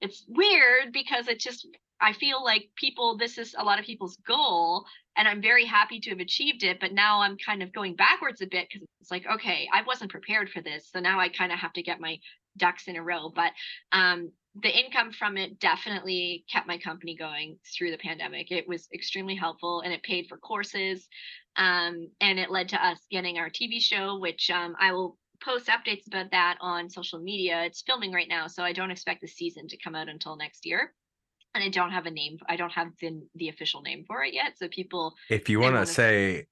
[0.00, 1.66] it's weird because it just
[2.00, 4.84] I feel like people this is a lot of people's goal
[5.16, 8.40] and I'm very happy to have achieved it but now I'm kind of going backwards
[8.40, 11.52] a bit because it's like okay I wasn't prepared for this so now I kind
[11.52, 12.18] of have to get my
[12.56, 13.52] ducks in a row but
[13.92, 14.30] um
[14.62, 18.52] the income from it definitely kept my company going through the pandemic.
[18.52, 21.08] It was extremely helpful and it paid for courses
[21.56, 25.68] um, and it led to us getting our TV show which um, I will post
[25.68, 27.64] updates about that on social media.
[27.64, 30.64] It's filming right now, so I don't expect the season to come out until next
[30.66, 30.94] year.
[31.54, 32.38] And I don't have a name.
[32.48, 34.58] I don't have the the official name for it yet.
[34.58, 36.46] So people, if you want to say,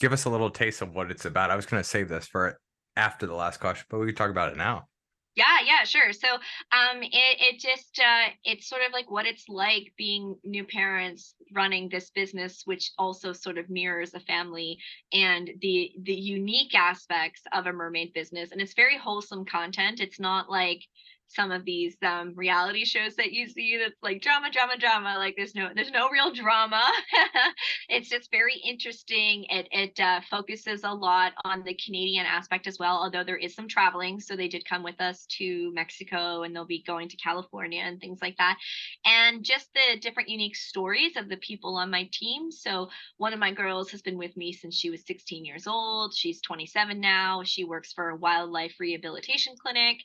[0.00, 1.50] give us a little taste of what it's about.
[1.50, 2.58] I was going to save this for
[2.96, 4.88] after the last question, but we can talk about it now.
[5.36, 6.12] Yeah, yeah, sure.
[6.12, 10.64] So um it it just uh it's sort of like what it's like being new
[10.64, 14.78] parents running this business which also sort of mirrors a family
[15.12, 20.00] and the the unique aspects of a mermaid business and it's very wholesome content.
[20.00, 20.82] It's not like
[21.28, 25.34] some of these um, reality shows that you see that's like drama drama drama like
[25.36, 26.82] there's no there's no real drama.
[27.88, 29.46] It's just very interesting.
[29.48, 33.54] It it uh, focuses a lot on the canadian aspect as well although there is
[33.54, 34.20] some traveling.
[34.20, 38.00] So they did come with us to mexico and they'll be going to california and
[38.00, 38.56] things like that.
[39.04, 42.50] And just the different unique stories of the people on my team.
[42.50, 46.14] So one of my girls has been with me since she was 16 years old.
[46.14, 47.42] She's 27 now.
[47.44, 49.98] She works for a wildlife rehabilitation clinic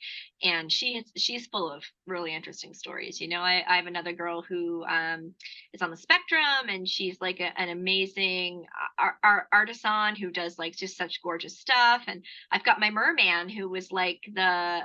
[0.44, 3.22] and she she's full of really interesting stories.
[3.22, 5.34] You know, I, I have another girl who um,
[5.74, 8.66] is on the spectrum, and she's like a, an amazing
[9.00, 12.04] art, art, artisan who does like just such gorgeous stuff.
[12.08, 14.80] And I've got my merman who was like the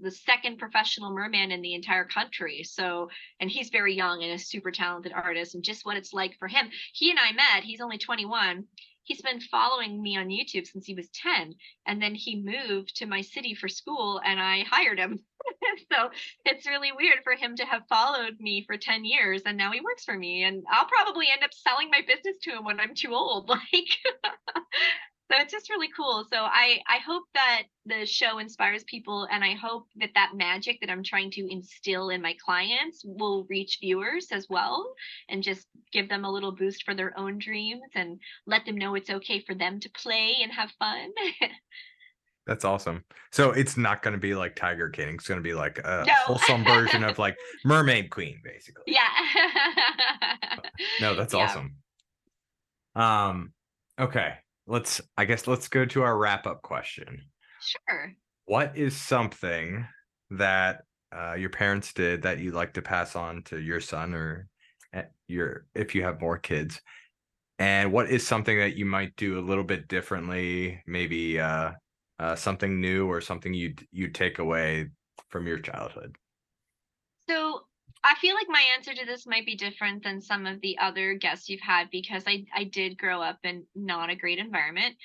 [0.00, 2.62] the second professional merman in the entire country.
[2.64, 3.08] So,
[3.40, 6.48] and he's very young and a super talented artist, and just what it's like for
[6.48, 6.68] him.
[6.92, 7.64] He and I met.
[7.64, 8.64] He's only 21
[9.08, 11.54] he's been following me on YouTube since he was 10
[11.86, 15.18] and then he moved to my city for school and I hired him.
[15.92, 16.10] so
[16.44, 19.80] it's really weird for him to have followed me for 10 years and now he
[19.80, 22.94] works for me and I'll probably end up selling my business to him when I'm
[22.94, 23.62] too old like
[25.30, 29.44] so it's just really cool so i i hope that the show inspires people and
[29.44, 33.78] i hope that that magic that i'm trying to instill in my clients will reach
[33.80, 34.92] viewers as well
[35.28, 38.94] and just give them a little boost for their own dreams and let them know
[38.94, 41.10] it's okay for them to play and have fun
[42.48, 43.04] That's awesome.
[43.30, 45.16] So it's not going to be like Tiger King.
[45.16, 46.14] It's going to be like a no.
[46.24, 48.84] wholesome version of like Mermaid Queen, basically.
[48.86, 49.02] Yeah.
[51.02, 51.40] no, that's yeah.
[51.40, 51.76] awesome.
[52.96, 53.52] Um,
[54.00, 54.32] okay.
[54.68, 55.00] Let's.
[55.16, 57.22] I guess let's go to our wrap up question.
[57.60, 58.12] Sure.
[58.44, 59.86] What is something
[60.30, 64.46] that uh, your parents did that you'd like to pass on to your son or
[64.92, 66.80] eh, your if you have more kids?
[67.58, 70.82] And what is something that you might do a little bit differently?
[70.86, 71.72] Maybe uh,
[72.18, 74.90] uh, something new or something you you take away
[75.30, 76.16] from your childhood?
[77.28, 77.62] So
[78.04, 81.14] I feel like my answer to this might be different than some of the other
[81.14, 84.96] guests you've had because I I did grow up in not a great environment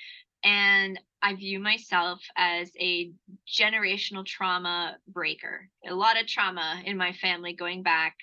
[0.44, 3.12] and I view myself as a
[3.48, 5.68] generational trauma breaker.
[5.88, 8.16] A lot of trauma in my family going back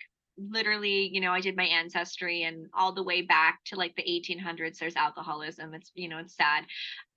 [0.49, 4.03] literally, you know, I did my ancestry and all the way back to like the
[4.03, 5.73] 1800s, there's alcoholism.
[5.73, 6.65] It's, you know, it's sad.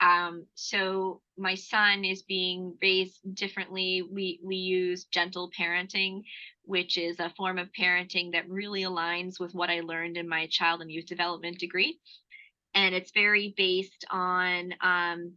[0.01, 4.03] Um, so my son is being raised differently.
[4.03, 6.23] We, we use gentle parenting,
[6.65, 10.47] which is a form of parenting that really aligns with what I learned in my
[10.47, 11.99] child and youth development degree.
[12.75, 15.35] And it's very based on um,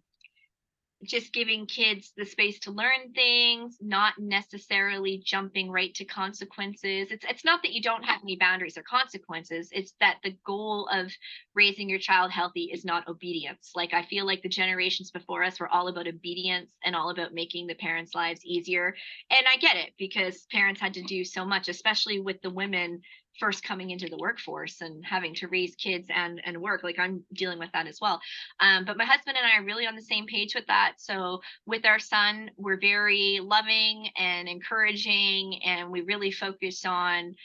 [1.03, 7.11] just giving kids the space to learn things, not necessarily jumping right to consequences.
[7.11, 9.69] It's it's not that you don't have any boundaries or consequences.
[9.71, 11.11] It's that the goal of
[11.53, 13.71] raising your child healthy is not obedience.
[13.75, 17.33] Like I feel like the generations before us were all about obedience and all about
[17.33, 18.95] making the parents' lives easier.
[19.29, 23.01] And I get it because parents had to do so much, especially with the women
[23.39, 27.23] first coming into the workforce and having to raise kids and and work like i'm
[27.33, 28.19] dealing with that as well.
[28.59, 30.93] Um, but my husband and i are really on the same page with that.
[30.97, 37.35] So with our son we're very loving and encouraging and we really focus on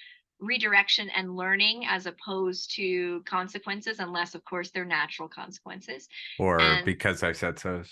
[0.41, 6.09] redirection and learning as opposed to consequences unless of course they're natural consequences.
[6.39, 7.83] Or and, because i said so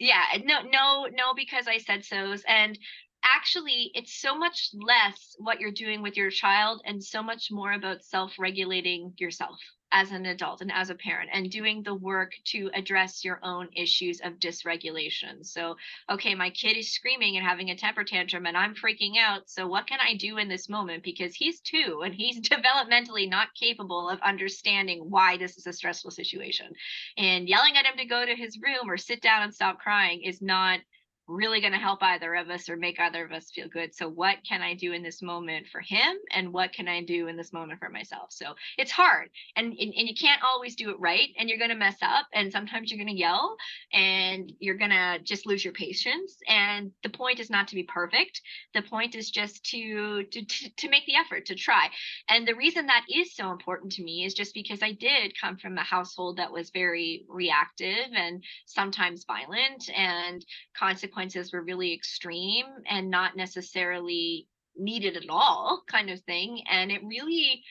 [0.00, 2.78] yeah no no no because i said so and
[3.24, 7.72] actually it's so much less what you're doing with your child and so much more
[7.72, 9.58] about self-regulating yourself
[9.94, 13.68] as an adult and as a parent and doing the work to address your own
[13.76, 15.46] issues of dysregulation.
[15.46, 15.76] So,
[16.10, 19.48] okay, my kid is screaming and having a temper tantrum and I'm freaking out.
[19.48, 21.04] So, what can I do in this moment?
[21.04, 26.10] Because he's two and he's developmentally not capable of understanding why this is a stressful
[26.10, 26.72] situation.
[27.16, 30.22] And yelling at him to go to his room or sit down and stop crying
[30.22, 30.80] is not
[31.26, 33.94] really going to help either of us or make either of us feel good.
[33.94, 36.16] So, what can I do in this moment for him?
[36.30, 38.28] And what can I do in this moment for myself?
[38.30, 41.28] So, it's hard and, and, and you can't always do it right.
[41.38, 42.26] And you're going to mess up.
[42.34, 43.56] And sometimes you're going to yell
[43.92, 46.36] and you're going to just lose your patience.
[46.48, 48.40] And the point is not to be perfect.
[48.74, 51.88] The point is just to, to, to, to make the effort to try.
[52.28, 55.56] And the reason that is so important to me is just because I did come
[55.56, 60.44] from a household that was very reactive and sometimes violent and
[60.76, 64.46] consequently consequences were really extreme and not necessarily
[64.76, 66.62] needed at all kind of thing.
[66.70, 67.62] And it really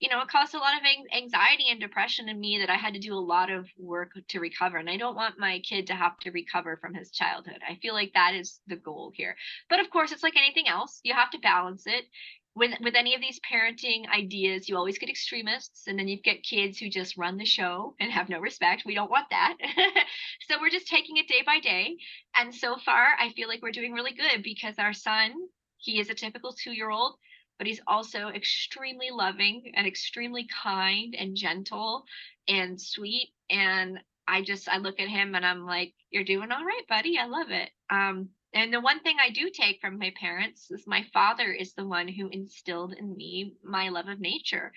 [0.00, 0.82] you know it caused a lot of
[1.14, 4.40] anxiety and depression in me that i had to do a lot of work to
[4.40, 4.78] recover.
[4.78, 7.58] And i don't want my kid to have to recover from his childhood.
[7.68, 9.36] I feel like that is the goal here.
[9.68, 11.00] But of course it's like anything else.
[11.04, 12.06] You have to balance it
[12.54, 16.42] with with any of these parenting ideas, you always get extremists, and then you get
[16.42, 18.82] kids who just run the show and have no respect.
[18.84, 19.56] We don't want that.
[20.48, 21.96] so we're just taking it day by day.
[22.34, 25.32] And so far, I feel like we're doing really good because our son,
[25.78, 27.16] he is a typical two year old,
[27.58, 32.04] but he's also extremely loving and extremely kind and gentle
[32.48, 33.28] and sweet.
[33.48, 37.16] And I just I look at him and I'm like, you're doing all right, buddy.
[37.18, 37.70] I love it.
[37.90, 41.74] Um, and the one thing I do take from my parents is my father is
[41.74, 44.72] the one who instilled in me my love of nature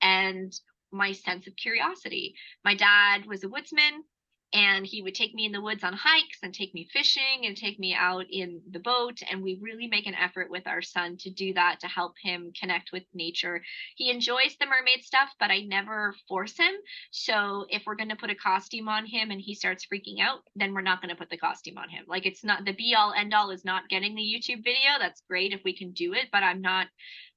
[0.00, 0.52] and
[0.90, 2.34] my sense of curiosity.
[2.64, 4.04] My dad was a woodsman
[4.52, 7.56] and he would take me in the woods on hikes and take me fishing and
[7.56, 11.16] take me out in the boat and we really make an effort with our son
[11.18, 13.62] to do that to help him connect with nature.
[13.96, 16.72] He enjoys the mermaid stuff but i never force him.
[17.10, 20.40] So if we're going to put a costume on him and he starts freaking out
[20.56, 22.04] then we're not going to put the costume on him.
[22.08, 24.98] Like it's not the be all end all is not getting the youtube video.
[24.98, 26.86] That's great if we can do it but i'm not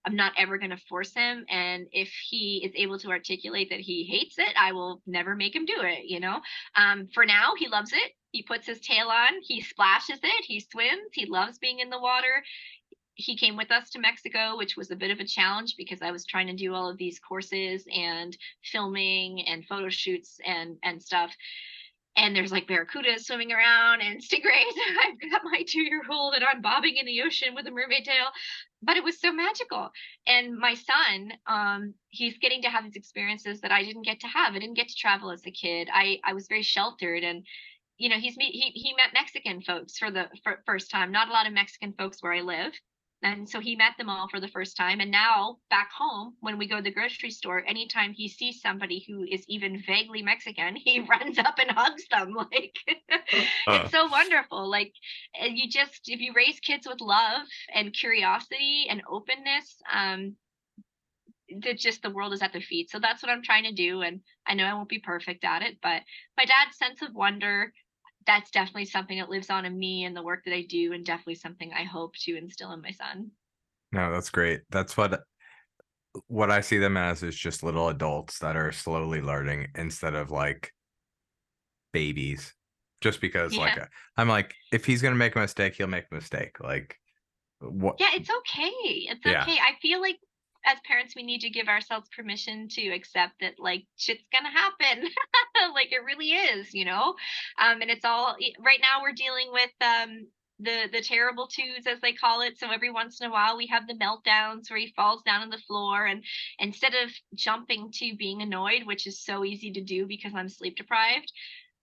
[0.05, 1.45] I'm not ever going to force him.
[1.49, 5.55] And if he is able to articulate that he hates it, I will never make
[5.55, 6.05] him do it.
[6.05, 6.39] You know,
[6.75, 8.13] um, for now, he loves it.
[8.31, 11.99] He puts his tail on, he splashes it, he swims, he loves being in the
[11.99, 12.43] water.
[13.15, 16.11] He came with us to Mexico, which was a bit of a challenge because I
[16.11, 21.03] was trying to do all of these courses and filming and photo shoots and and
[21.03, 21.35] stuff
[22.17, 24.73] and there's like barracudas swimming around and stingrays.
[25.05, 28.05] I've got my two year old and I'm bobbing in the ocean with a mermaid
[28.05, 28.27] tail.
[28.81, 29.89] But it was so magical.
[30.27, 34.27] And my son, um, he's getting to have these experiences that I didn't get to
[34.27, 34.53] have.
[34.53, 35.87] I didn't get to travel as a kid.
[35.93, 37.45] I, I was very sheltered and
[37.97, 41.31] you know he's he, he met mexican folks for the for first time not a
[41.31, 42.73] lot of mexican folks where i live
[43.23, 44.99] and so he met them all for the first time.
[44.99, 49.05] And now back home, when we go to the grocery store, anytime he sees somebody
[49.07, 52.35] who is even vaguely Mexican, he runs up and hugs them.
[52.51, 52.75] Like
[53.67, 53.79] uh.
[53.83, 54.69] it's so wonderful.
[54.69, 54.93] Like
[55.39, 60.35] and you just if you raise kids with love and curiosity and openness, um,
[61.63, 62.89] that just the world is at their feet.
[62.89, 64.01] So that's what I'm trying to do.
[64.01, 66.01] And I know I won't be perfect at it, but
[66.37, 67.71] my dad's sense of wonder
[68.27, 71.05] that's definitely something that lives on in me and the work that I do, and
[71.05, 73.31] definitely something I hope to instill in my son.
[73.91, 74.61] No, that's great.
[74.69, 75.23] That's what
[76.27, 80.29] what I see them as is just little adults that are slowly learning instead of
[80.29, 80.73] like
[81.93, 82.53] babies.
[83.01, 83.61] Just because, yeah.
[83.61, 86.59] like, I'm like, if he's gonna make a mistake, he'll make a mistake.
[86.59, 86.99] Like,
[87.59, 87.95] what?
[87.99, 88.69] Yeah, it's okay.
[88.85, 89.41] It's yeah.
[89.41, 89.53] okay.
[89.53, 90.19] I feel like
[90.65, 95.07] as parents we need to give ourselves permission to accept that like shit's gonna happen.
[95.73, 97.15] Like it really is you know?
[97.59, 100.27] Um and it's all right now we're dealing with um
[100.59, 102.57] the the terrible twos as they call it.
[102.59, 105.49] So every once in a while we have the meltdowns where he falls down on
[105.49, 106.23] the floor and
[106.59, 110.75] instead of jumping to being annoyed which is so easy to do because i'm sleep
[110.75, 111.31] deprived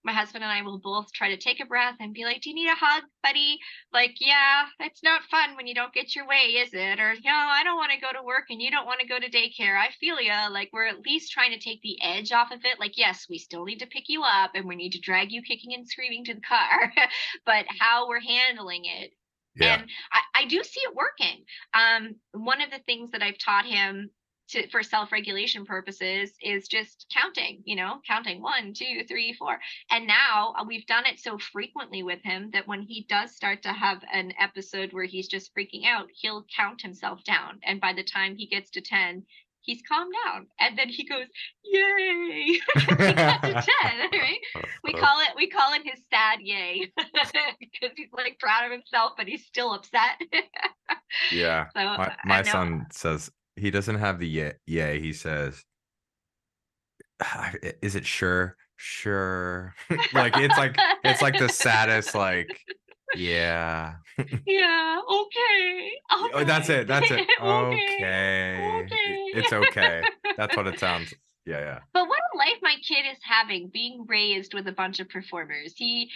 [0.04, 2.50] my husband and I will both try to take a breath and be like, Do
[2.50, 3.58] you need a hug, buddy?
[3.92, 7.00] Like, yeah, it's not fun when you don't get your way, is it?
[7.00, 9.18] Or, no, I don't want to go to work and you don't want to go
[9.18, 9.76] to daycare.
[9.76, 10.48] I feel ya.
[10.50, 12.78] Like, we're at least trying to take the edge off of it.
[12.78, 15.42] Like, yes, we still need to pick you up and we need to drag you
[15.42, 16.92] kicking and screaming to the car,
[17.46, 19.12] but how we're handling it
[19.56, 19.80] yeah.
[19.80, 21.44] and I, I, do see it working
[21.74, 24.10] um, one of the things that i've taught him
[24.48, 29.58] to for self-regulation purposes is just counting you know counting one two three four.
[29.90, 33.62] And now uh, we've done it so frequently with him that when he does start
[33.62, 37.60] to have an episode where he's just freaking out he'll count himself down.
[37.64, 39.24] And by the time he gets to 10
[39.68, 40.46] he's calmed down.
[40.58, 41.26] And then he goes
[41.62, 42.58] yay!
[42.74, 43.62] He got to 10
[44.12, 44.38] right?
[44.82, 49.12] We call it we call it his sad yay because he's like proud of himself
[49.16, 50.20] but he's still upset.
[51.30, 51.66] Yeah.
[51.74, 54.52] So, my, my son says he doesn't have the yay.
[54.66, 55.00] Yay.
[55.00, 55.64] He says,
[57.20, 57.52] ah,
[57.82, 58.56] "Is it sure?
[58.76, 59.74] Sure."
[60.12, 62.14] like it's like it's like the saddest.
[62.14, 62.48] Like,
[63.14, 63.94] yeah.
[64.46, 65.00] yeah.
[65.10, 65.92] Okay.
[66.12, 66.32] okay.
[66.34, 66.86] Oh, that's it.
[66.86, 67.26] That's it.
[67.40, 68.82] okay.
[68.84, 69.16] okay.
[69.34, 70.02] It's okay.
[70.36, 71.12] That's what it sounds
[71.48, 71.78] yeah yeah.
[71.92, 75.74] But what a life my kid is having being raised with a bunch of performers.
[75.76, 76.10] He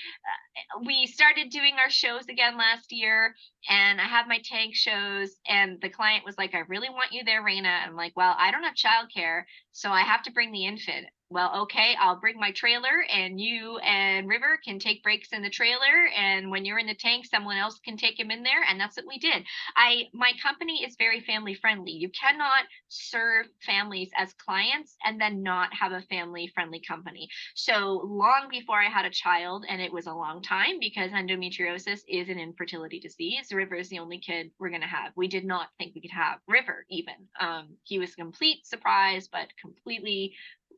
[0.76, 3.34] uh, we started doing our shows again last year
[3.68, 7.24] and i have my tank shows and the client was like i really want you
[7.24, 7.86] there raina.
[7.86, 9.42] I'm like well i don't have childcare
[9.72, 13.78] so i have to bring the infant well, okay, I'll bring my trailer and you
[13.78, 16.08] and River can take breaks in the trailer.
[16.16, 18.62] And when you're in the tank, someone else can take him in there.
[18.68, 19.44] And that's what we did.
[19.76, 21.92] I my company is very family friendly.
[21.92, 27.28] You cannot serve families as clients and then not have a family friendly company.
[27.54, 32.00] So long before I had a child, and it was a long time because endometriosis
[32.08, 33.52] is an infertility disease.
[33.52, 35.12] River is the only kid we're gonna have.
[35.16, 37.14] We did not think we could have River even.
[37.40, 40.34] Um, he was a complete surprise, but completely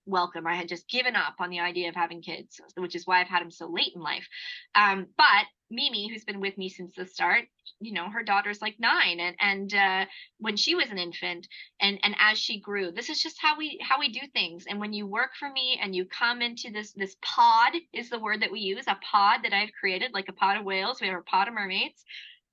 [0.06, 0.46] welcome.
[0.46, 3.28] I had just given up on the idea of having kids, which is why I've
[3.28, 4.26] had them so late in life.
[4.74, 7.44] Um, but Mimi, who's been with me since the start,
[7.80, 10.04] you know, her daughter's like nine, and and uh,
[10.38, 11.48] when she was an infant,
[11.80, 14.64] and and as she grew, this is just how we how we do things.
[14.68, 18.18] And when you work for me and you come into this this pod is the
[18.20, 21.00] word that we use, a pod that I've created, like a pod of whales.
[21.00, 22.04] We have a pod of mermaids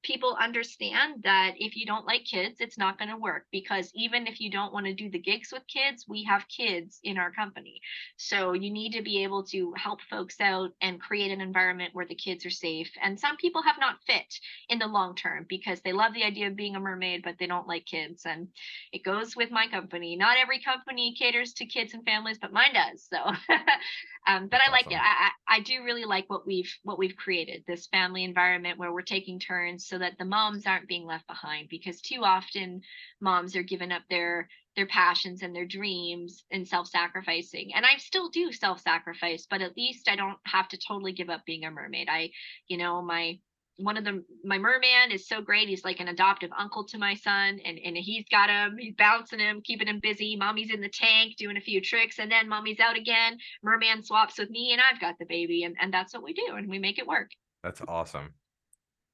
[0.03, 4.27] people understand that if you don't like kids, it's not going to work because even
[4.27, 7.31] if you don't want to do the gigs with kids, we have kids in our
[7.31, 7.81] company.
[8.17, 12.05] So you need to be able to help folks out and create an environment where
[12.05, 12.89] the kids are safe.
[13.01, 16.47] And some people have not fit in the long term because they love the idea
[16.47, 18.23] of being a mermaid, but they don't like kids.
[18.25, 18.47] And
[18.91, 20.15] it goes with my company.
[20.15, 23.07] Not every company caters to kids and families, but mine does.
[23.09, 23.17] So,
[24.27, 24.97] um, but I like awesome.
[24.97, 25.01] it.
[25.01, 27.63] I, I, I do really like what we've what we've created.
[27.67, 31.69] This family environment where we're taking turns so that the moms aren't being left behind
[31.69, 32.81] because too often
[33.19, 38.29] moms are giving up their their passions and their dreams and self-sacrificing and i still
[38.29, 42.07] do self-sacrifice but at least i don't have to totally give up being a mermaid
[42.09, 42.29] i
[42.69, 43.37] you know my
[43.77, 45.67] one of the my merman is so great.
[45.67, 49.39] He's like an adoptive uncle to my son and and he's got him he's bouncing
[49.39, 50.35] him keeping him busy.
[50.35, 53.37] Mommy's in the tank doing a few tricks and then mommy's out again.
[53.63, 56.55] Merman swaps with me and i've got the baby and and that's what we do
[56.55, 57.31] and we make it work.
[57.63, 58.33] That's awesome.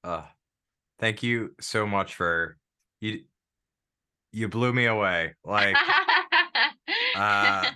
[0.04, 0.24] Uh
[1.00, 2.58] Thank you so much for
[3.02, 3.22] you.
[4.32, 5.36] You blew me away.
[5.46, 5.76] Like,
[7.16, 7.70] uh,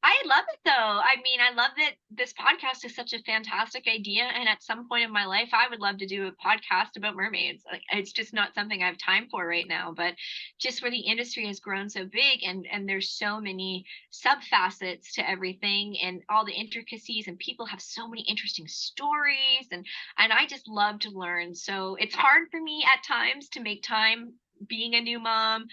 [0.00, 0.70] I love it though.
[0.72, 4.22] I mean, I love that this podcast is such a fantastic idea.
[4.22, 7.16] And at some point in my life, I would love to do a podcast about
[7.16, 7.64] mermaids.
[7.70, 9.92] Like it's just not something I have time for right now.
[9.96, 10.14] But
[10.60, 15.14] just where the industry has grown so big and and there's so many sub facets
[15.14, 19.84] to everything and all the intricacies and people have so many interesting stories and
[20.16, 21.56] and I just love to learn.
[21.56, 24.34] So it's hard for me at times to make time
[24.68, 25.66] being a new mom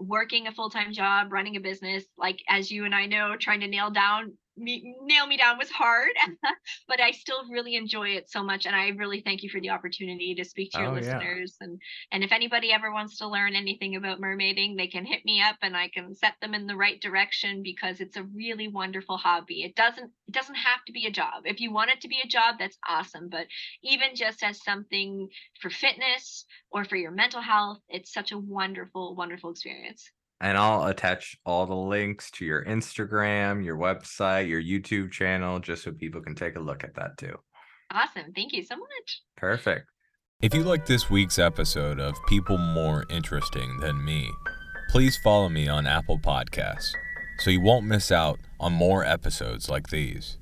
[0.00, 3.68] working a full-time job running a business like as you and i know trying to
[3.68, 6.10] nail down me, nail me down was hard,
[6.88, 8.66] but I still really enjoy it so much.
[8.66, 11.56] And I really thank you for the opportunity to speak to your oh, listeners.
[11.60, 11.66] Yeah.
[11.66, 11.80] And
[12.12, 15.56] and if anybody ever wants to learn anything about mermaiding, they can hit me up
[15.62, 19.62] and I can set them in the right direction because it's a really wonderful hobby.
[19.62, 21.44] It doesn't it doesn't have to be a job.
[21.44, 23.28] If you want it to be a job, that's awesome.
[23.28, 23.46] But
[23.82, 25.28] even just as something
[25.60, 30.10] for fitness or for your mental health, it's such a wonderful, wonderful experience
[30.40, 35.84] and I'll attach all the links to your Instagram, your website, your YouTube channel, just
[35.84, 37.36] so people can take a look at that too.
[37.92, 38.32] Awesome.
[38.34, 39.22] Thank you so much.
[39.36, 39.86] Perfect.
[40.40, 44.30] If you like this week's episode of People More Interesting Than Me,
[44.90, 46.92] please follow me on Apple Podcasts
[47.40, 50.39] so you won't miss out on more episodes like these.